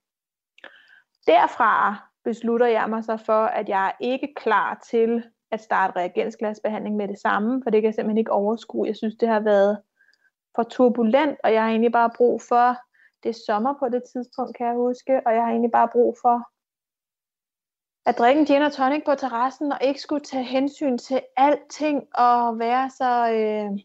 [1.26, 6.96] Derfra beslutter jeg mig så for, at jeg er ikke klar til at starte reagensglasbehandling
[6.96, 8.86] med det samme, for det kan jeg simpelthen ikke overskue.
[8.86, 9.82] Jeg synes, det har været
[10.54, 12.76] for turbulent, og jeg har egentlig bare brug for,
[13.22, 16.16] det er sommer på det tidspunkt, kan jeg huske, og jeg har egentlig bare brug
[16.22, 16.36] for
[18.06, 21.98] at drikke en gin og tonic på terrassen, og ikke skulle tage hensyn til alting,
[22.14, 23.78] og være så, øh,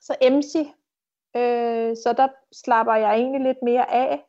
[0.00, 0.74] så emsig
[1.36, 4.24] Øh, så der slapper jeg egentlig lidt mere af,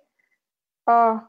[0.86, 1.20] og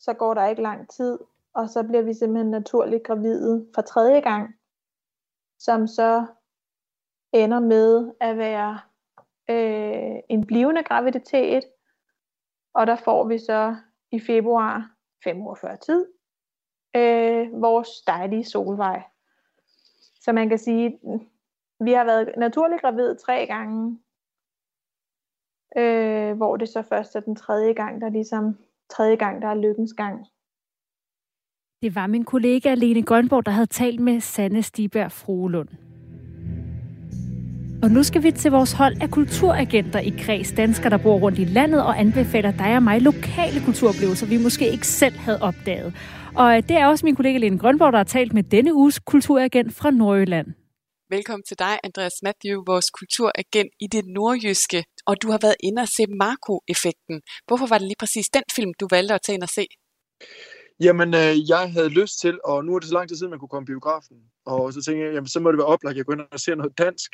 [0.00, 1.18] så går der ikke lang tid,
[1.54, 4.54] og så bliver vi simpelthen naturligt gravide for tredje gang,
[5.58, 6.26] som så
[7.32, 8.80] ender med at være
[9.50, 11.64] øh, en blivende graviditet,
[12.74, 13.76] og der får vi så
[14.10, 14.90] i februar,
[15.24, 16.06] fem uger før tid,
[16.96, 19.02] øh, vores dejlige solvej.
[20.20, 21.00] Så man kan sige,
[21.80, 23.98] vi har været naturligt gravid tre gange,
[25.76, 28.56] øh, hvor det så først er den tredje gang, der ligesom
[28.90, 30.26] tredje gang, der er lykkens gang.
[31.82, 35.68] Det var min kollega Lene Grønborg, der havde talt med Sanne Stiberg Frohlund.
[37.82, 41.38] Og nu skal vi til vores hold af kulturagenter i kreds danskere, der bor rundt
[41.38, 45.94] i landet og anbefaler dig og mig lokale kulturoplevelser, vi måske ikke selv havde opdaget.
[46.36, 49.74] Og det er også min kollega Lene Grønborg, der har talt med denne uges kulturagent
[49.74, 50.46] fra Nordjylland.
[51.10, 54.84] Velkommen til dig, Andreas Matthew, vores kulturagent i det nordjyske.
[55.10, 57.16] Og du har været inde og se Marco-effekten.
[57.46, 59.64] Hvorfor var det lige præcis den film, du valgte at tage ind og se?
[60.86, 63.38] Jamen, øh, jeg havde lyst til, og nu er det så lang tid siden, man
[63.38, 64.16] kunne komme i biografen.
[64.46, 66.40] Og så tænkte jeg, jamen, så må det være oplagt, at jeg går ind og
[66.40, 67.10] ser noget dansk.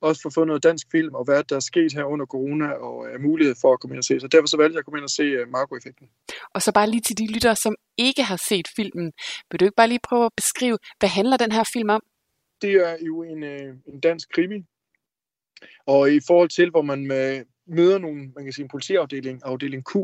[0.00, 2.68] Også for at få noget dansk film, og hvad der er sket her under corona,
[2.86, 4.20] og øh, mulighed for at komme ind og se.
[4.20, 6.06] Så derfor så valgte jeg at komme ind og se øh, Marco-effekten.
[6.54, 9.12] Og så bare lige til de lyttere, som ikke har set filmen.
[9.50, 12.02] Vil du ikke bare lige prøve at beskrive, hvad handler den her film om?
[12.62, 14.58] Det er jo en, øh, en dansk krimi,
[15.86, 19.84] og i forhold til, hvor man øh, møder nogle, man kan sige, en politiafdeling, afdeling
[19.84, 19.96] Q,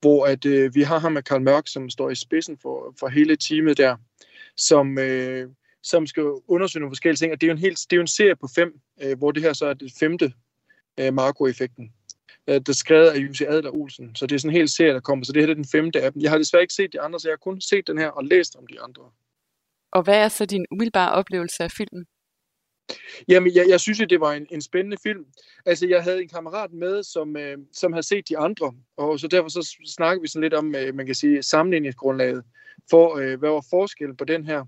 [0.00, 3.08] hvor at, øh, vi har ham med Karl Mørk, som står i spidsen for, for
[3.08, 3.96] hele teamet der,
[4.56, 5.48] som, øh,
[5.82, 7.32] som skal undersøge nogle forskellige ting.
[7.32, 9.30] Og det er jo en, helt, det er jo en serie på fem, øh, hvor
[9.30, 10.32] det her så er det femte
[11.00, 11.92] øh, Marco-effekten.
[12.48, 14.16] Øh, der er skrevet af Jussi Adler Olsen.
[14.16, 15.24] Så det er sådan en hel serie, der kommer.
[15.24, 16.22] Så det her er den femte af dem.
[16.22, 18.24] Jeg har desværre ikke set de andre, så jeg har kun set den her og
[18.24, 19.02] læst om de andre.
[19.92, 22.06] Og hvad er så din umiddelbare oplevelse af filmen?
[23.28, 25.26] Jamen, jeg, jeg synes jo, det var en, en spændende film.
[25.66, 29.28] Altså, jeg havde en kammerat med, som, øh, som havde set de andre, og så
[29.28, 32.44] derfor så snakkede vi sådan lidt om, øh, man kan sige, sammenligningsgrundlaget
[32.90, 34.64] for, øh, hvad var forskellen på den her,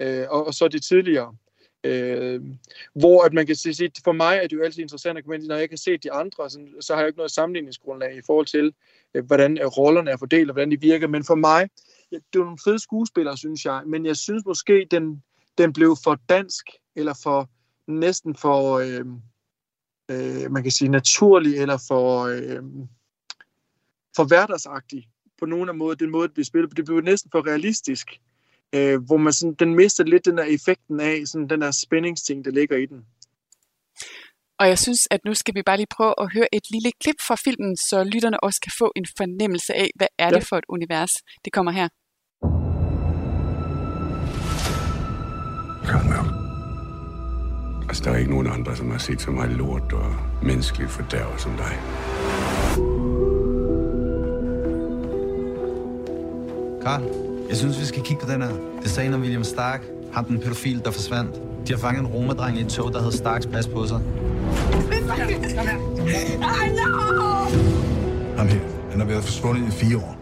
[0.00, 1.36] øh, og, og så de tidligere.
[1.84, 2.40] Øh,
[2.94, 5.46] hvor at man kan sige, for mig er det jo altid interessant at komme ind,
[5.46, 8.46] når jeg kan se de andre, så, så har jeg ikke noget sammenligningsgrundlag i forhold
[8.46, 8.74] til,
[9.14, 11.06] øh, hvordan øh, rollerne er fordelt, og hvordan de virker.
[11.06, 11.68] Men for mig,
[12.12, 15.22] ja, det er nogle fede skuespillere, synes jeg, men jeg synes måske, den,
[15.58, 16.66] den blev for dansk,
[16.96, 17.48] eller for
[17.92, 19.06] næsten for, øh,
[20.10, 22.62] øh, man kan sige, naturlig, eller for, øh,
[24.16, 26.74] for hverdagsagtig på nogle af måder, den måde, det blev spillet på.
[26.74, 28.20] Det blev næsten for realistisk
[28.74, 32.44] øh, hvor man sådan, den mister lidt den der effekten af, sådan den der spændingsting,
[32.44, 33.04] der ligger i den.
[34.58, 37.16] Og jeg synes, at nu skal vi bare lige prøve at høre et lille klip
[37.26, 40.30] fra filmen, så lytterne også kan få en fornemmelse af, hvad er ja.
[40.30, 41.12] det for et univers.
[41.44, 41.88] Det kommer her.
[45.90, 46.39] Kom med.
[47.90, 51.38] Altså, der er ikke nogen andre, som har set så meget lort og menneskelig fordærv
[51.38, 51.78] som dig.
[56.82, 57.02] Karl,
[57.48, 58.50] jeg synes, vi skal kigge på den her.
[58.82, 61.34] Det sagde en William Stark, ham den pædofil, der forsvandt.
[61.68, 64.00] De har fanget en romerdreng i et tog, der hed Starks pas på sig.
[68.36, 68.60] Ham her,
[68.90, 70.16] han har været forsvundet i fire år.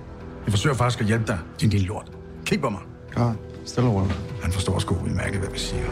[0.45, 2.13] Jeg forsøger faktisk at hjælpe dig, din lille lort.
[2.47, 2.81] Kig på mig.
[3.11, 4.11] Klar, stille og
[4.43, 5.85] Han forstår sgu udmærket, hvad vi siger.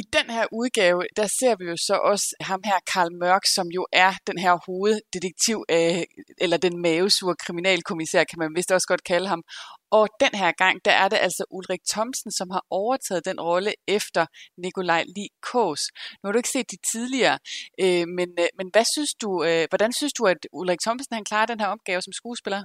[0.00, 3.66] I den her udgave, der ser vi jo så også ham her, Karl Mørk, som
[3.68, 6.02] jo er den her hoveddetektiv, øh,
[6.38, 9.42] eller den mavesure kriminalkommissær, kan man vist også godt kalde ham.
[9.90, 13.72] Og den her gang, der er det altså Ulrik Thomsen, som har overtaget den rolle
[13.88, 14.26] efter
[14.58, 15.82] Nikolaj Lee Kås.
[16.18, 17.38] Nu har du ikke set de tidligere,
[17.80, 21.24] øh, men, øh, men hvad synes du, øh, hvordan synes du, at Ulrik Thomsen han
[21.24, 22.62] klarer den her opgave som skuespiller?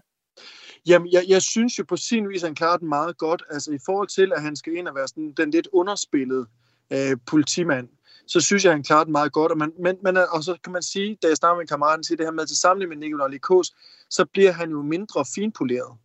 [0.87, 3.43] Jamen, jeg, jeg synes jo på sin vis, at han klarer den meget godt.
[3.51, 6.45] Altså i forhold til, at han skal ind og være sådan, den lidt underspillede
[6.93, 7.87] øh, politimand,
[8.27, 9.51] så synes jeg, han klarer den meget godt.
[9.51, 12.17] Og, man, men, men, og så kan man sige, da jeg snakker med kammeraten til
[12.17, 13.71] det her med til sammenligning med Nikolaj Likos,
[14.09, 15.97] så bliver han jo mindre finpoleret.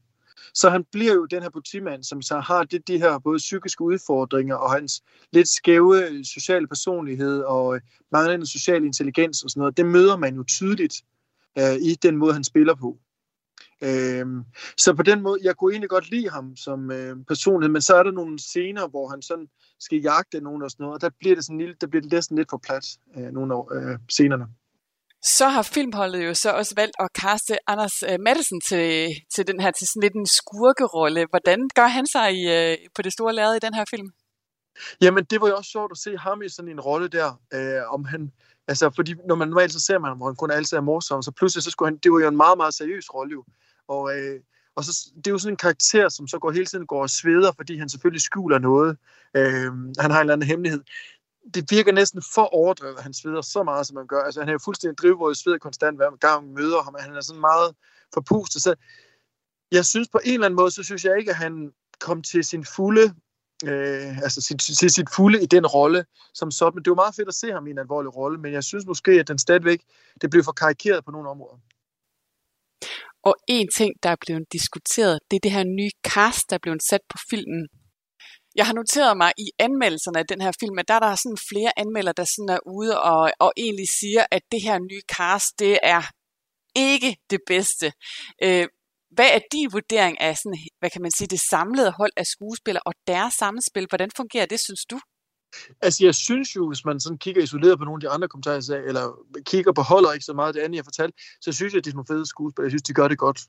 [0.55, 3.85] Så han bliver jo den her politimand, som så har det, de her både psykiske
[3.85, 7.81] udfordringer og hans lidt skæve øh, sociale personlighed og øh,
[8.13, 9.77] manglende social intelligens og sådan noget.
[9.77, 10.95] Det møder man jo tydeligt
[11.59, 12.99] øh, i den måde, han spiller på.
[13.85, 14.45] Øhm,
[14.77, 17.95] så på den måde, jeg kunne egentlig godt lide ham som øh, personlighed, men så
[17.97, 19.49] er der nogle scener, hvor han sådan
[19.81, 22.13] skal jagte nogen og sådan noget, og der bliver det sådan lille, der bliver det
[22.13, 24.47] næsten lidt for plat, øh, nogle af øh, scenerne.
[25.23, 29.61] Så har filmholdet jo så også valgt at kaste Anders øh, Madsen til, til den
[29.61, 31.27] her til sådan lidt en skurkerolle.
[31.31, 34.09] Hvordan gør han sig i, øh, på det store lærred i den her film?
[35.01, 37.95] Jamen, det var jo også sjovt at se ham i sådan en rolle der, øh,
[37.95, 38.33] om han,
[38.69, 41.31] altså, fordi når man normalt så ser man, hvor han kun altid er morsom, så
[41.31, 43.45] pludselig så skulle han, det var jo en meget, meget seriøs rolle jo.
[43.89, 44.41] Og, øh,
[44.77, 47.11] og så, det er jo sådan en karakter, som så går hele tiden går og
[47.11, 48.97] sveder, fordi han selvfølgelig skjuler noget.
[49.37, 50.83] Øh, han har en eller anden hemmelighed.
[51.55, 54.23] Det virker næsten for overdrevet, at han sveder så meget, som han gør.
[54.23, 56.97] Altså, han er jo fuldstændig drivvåd sveder konstant, hver gang vi møder ham.
[56.99, 57.75] Han er sådan meget
[58.15, 58.63] forpustet.
[58.63, 58.75] Så
[59.73, 62.45] jeg synes på en eller anden måde, så synes jeg ikke, at han kom til
[62.45, 63.15] sin fulde
[63.65, 66.05] øh, altså sit, til sit fulde i den rolle
[66.35, 66.75] som sådan.
[66.75, 68.87] Men det var meget fedt at se ham i en alvorlig rolle, men jeg synes
[68.87, 69.81] måske, at den stadigvæk,
[70.21, 71.59] det blev for karikeret på nogle områder.
[73.29, 76.65] Og en ting, der er blevet diskuteret, det er det her nye cast, der er
[76.67, 77.69] blevet sat på filmen.
[78.55, 81.47] Jeg har noteret mig i anmeldelserne af den her film, at der, der er sådan
[81.51, 85.59] flere anmelder, der sådan er ude og, og egentlig siger, at det her nye cast,
[85.59, 86.03] det er
[86.77, 87.93] ikke det bedste.
[88.43, 88.67] Øh,
[89.17, 92.83] hvad er din vurdering af sådan, hvad kan man sige, det samlede hold af skuespillere
[92.87, 93.87] og deres samspil?
[93.89, 94.99] Hvordan fungerer det, synes du?
[95.83, 98.83] Altså, jeg synes jo, hvis man sådan kigger isoleret på nogle af de andre kommentarer,
[98.87, 101.85] eller kigger på holder ikke så meget det andet, jeg fortalte, så synes jeg, at
[101.85, 102.67] det er nogle fede skuespillere.
[102.67, 103.41] Jeg synes, de gør det godt.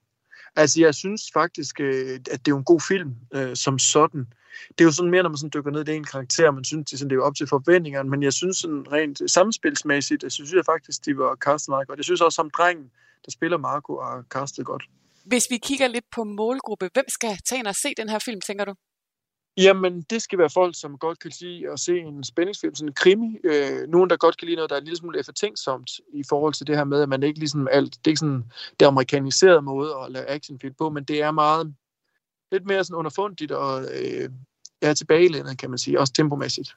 [0.55, 4.27] Altså, jeg synes faktisk, øh, at det er en god film øh, som sådan.
[4.69, 6.63] Det er jo sådan mere, når man sådan dykker ned i det ene karakter, man
[6.63, 10.25] synes, det, sådan, det er op til forventningerne, men jeg synes sådan rent samspilsmæssigt, øh,
[10.25, 11.97] jeg synes jeg faktisk, de var castet meget godt.
[11.97, 12.91] Jeg synes også, som drengen,
[13.25, 14.83] der spiller Marco, er castet godt.
[15.25, 18.41] Hvis vi kigger lidt på målgruppe, hvem skal tage ind og se den her film,
[18.41, 18.73] tænker du?
[19.57, 22.93] Jamen, det skal være folk, som godt kan lide at se en spændingsfilm, sådan en
[22.93, 23.37] krimi.
[23.43, 26.53] Øh, nogen, der godt kan lide noget, der er en lille smule eftertænksomt i forhold
[26.53, 28.43] til det her med, at man ikke ligesom alt, det er ikke sådan
[28.79, 31.73] det amerikaniserede måde at lave actionfilm på, men det er meget
[32.51, 34.29] lidt mere sådan underfundigt og øh,
[34.81, 36.75] er tilbagelændet, kan man sige, også tempomæssigt.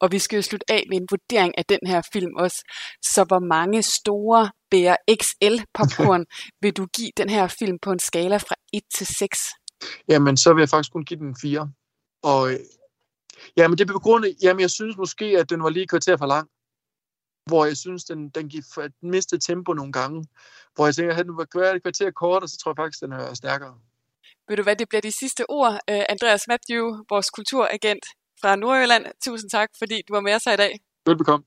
[0.00, 2.64] Og vi skal jo slutte af med en vurdering af den her film også.
[3.02, 6.24] Så hvor mange store bære XL popcorn
[6.62, 9.38] vil du give den her film på en skala fra 1 til 6?
[10.08, 11.70] Jamen, så vil jeg faktisk kun give den 4.
[12.30, 12.60] Og øh,
[13.56, 16.48] jamen, det er begrundet, jamen, jeg synes måske, at den var lige kvarter for lang.
[17.50, 20.26] Hvor jeg synes, den, den gik for, den mistede tempo nogle gange.
[20.74, 23.12] Hvor jeg tænker, at den var et kvarter kort, og så tror jeg faktisk, den
[23.12, 23.74] er stærkere.
[24.48, 25.72] Ved du hvad, det bliver de sidste ord.
[25.72, 28.04] Uh, Andreas Matthew, vores kulturagent.
[28.40, 29.06] fra Nordjylland.
[29.24, 30.80] Tusind tak, fordi du var med os her i dag.
[31.06, 31.44] Velbekomme.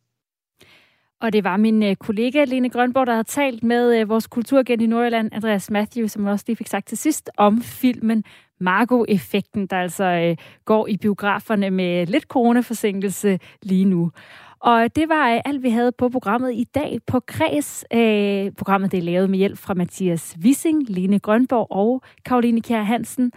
[1.22, 4.82] Og det var min øh, kollega Lene Grønborg, der har talt med øh, vores kulturagent
[4.82, 8.24] i Nordjylland, Andreas Matthew, som også lige fik sagt til sidst om filmen
[8.60, 10.36] Margo-effekten, der altså øh,
[10.66, 14.12] går i biograferne med lidt coronaforsinkelse lige nu.
[14.60, 17.86] Og det var øh, alt, vi havde på programmet i dag på Kreds.
[17.94, 22.82] Øh, programmet det er lavet med hjælp fra Mathias Wissing, Lene Grønborg og Karoline Kjær
[22.82, 23.32] Hansen.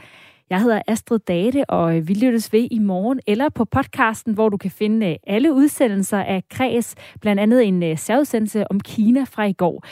[0.51, 4.49] Jeg hedder Astrid Date, og øh, vi lyttes ved i morgen eller på podcasten, hvor
[4.49, 9.25] du kan finde øh, alle udsendelser af Kreds, blandt andet en øh, særudsendelse om Kina
[9.25, 9.85] fra i går.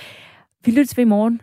[0.64, 1.41] Vi lyttes ved i morgen.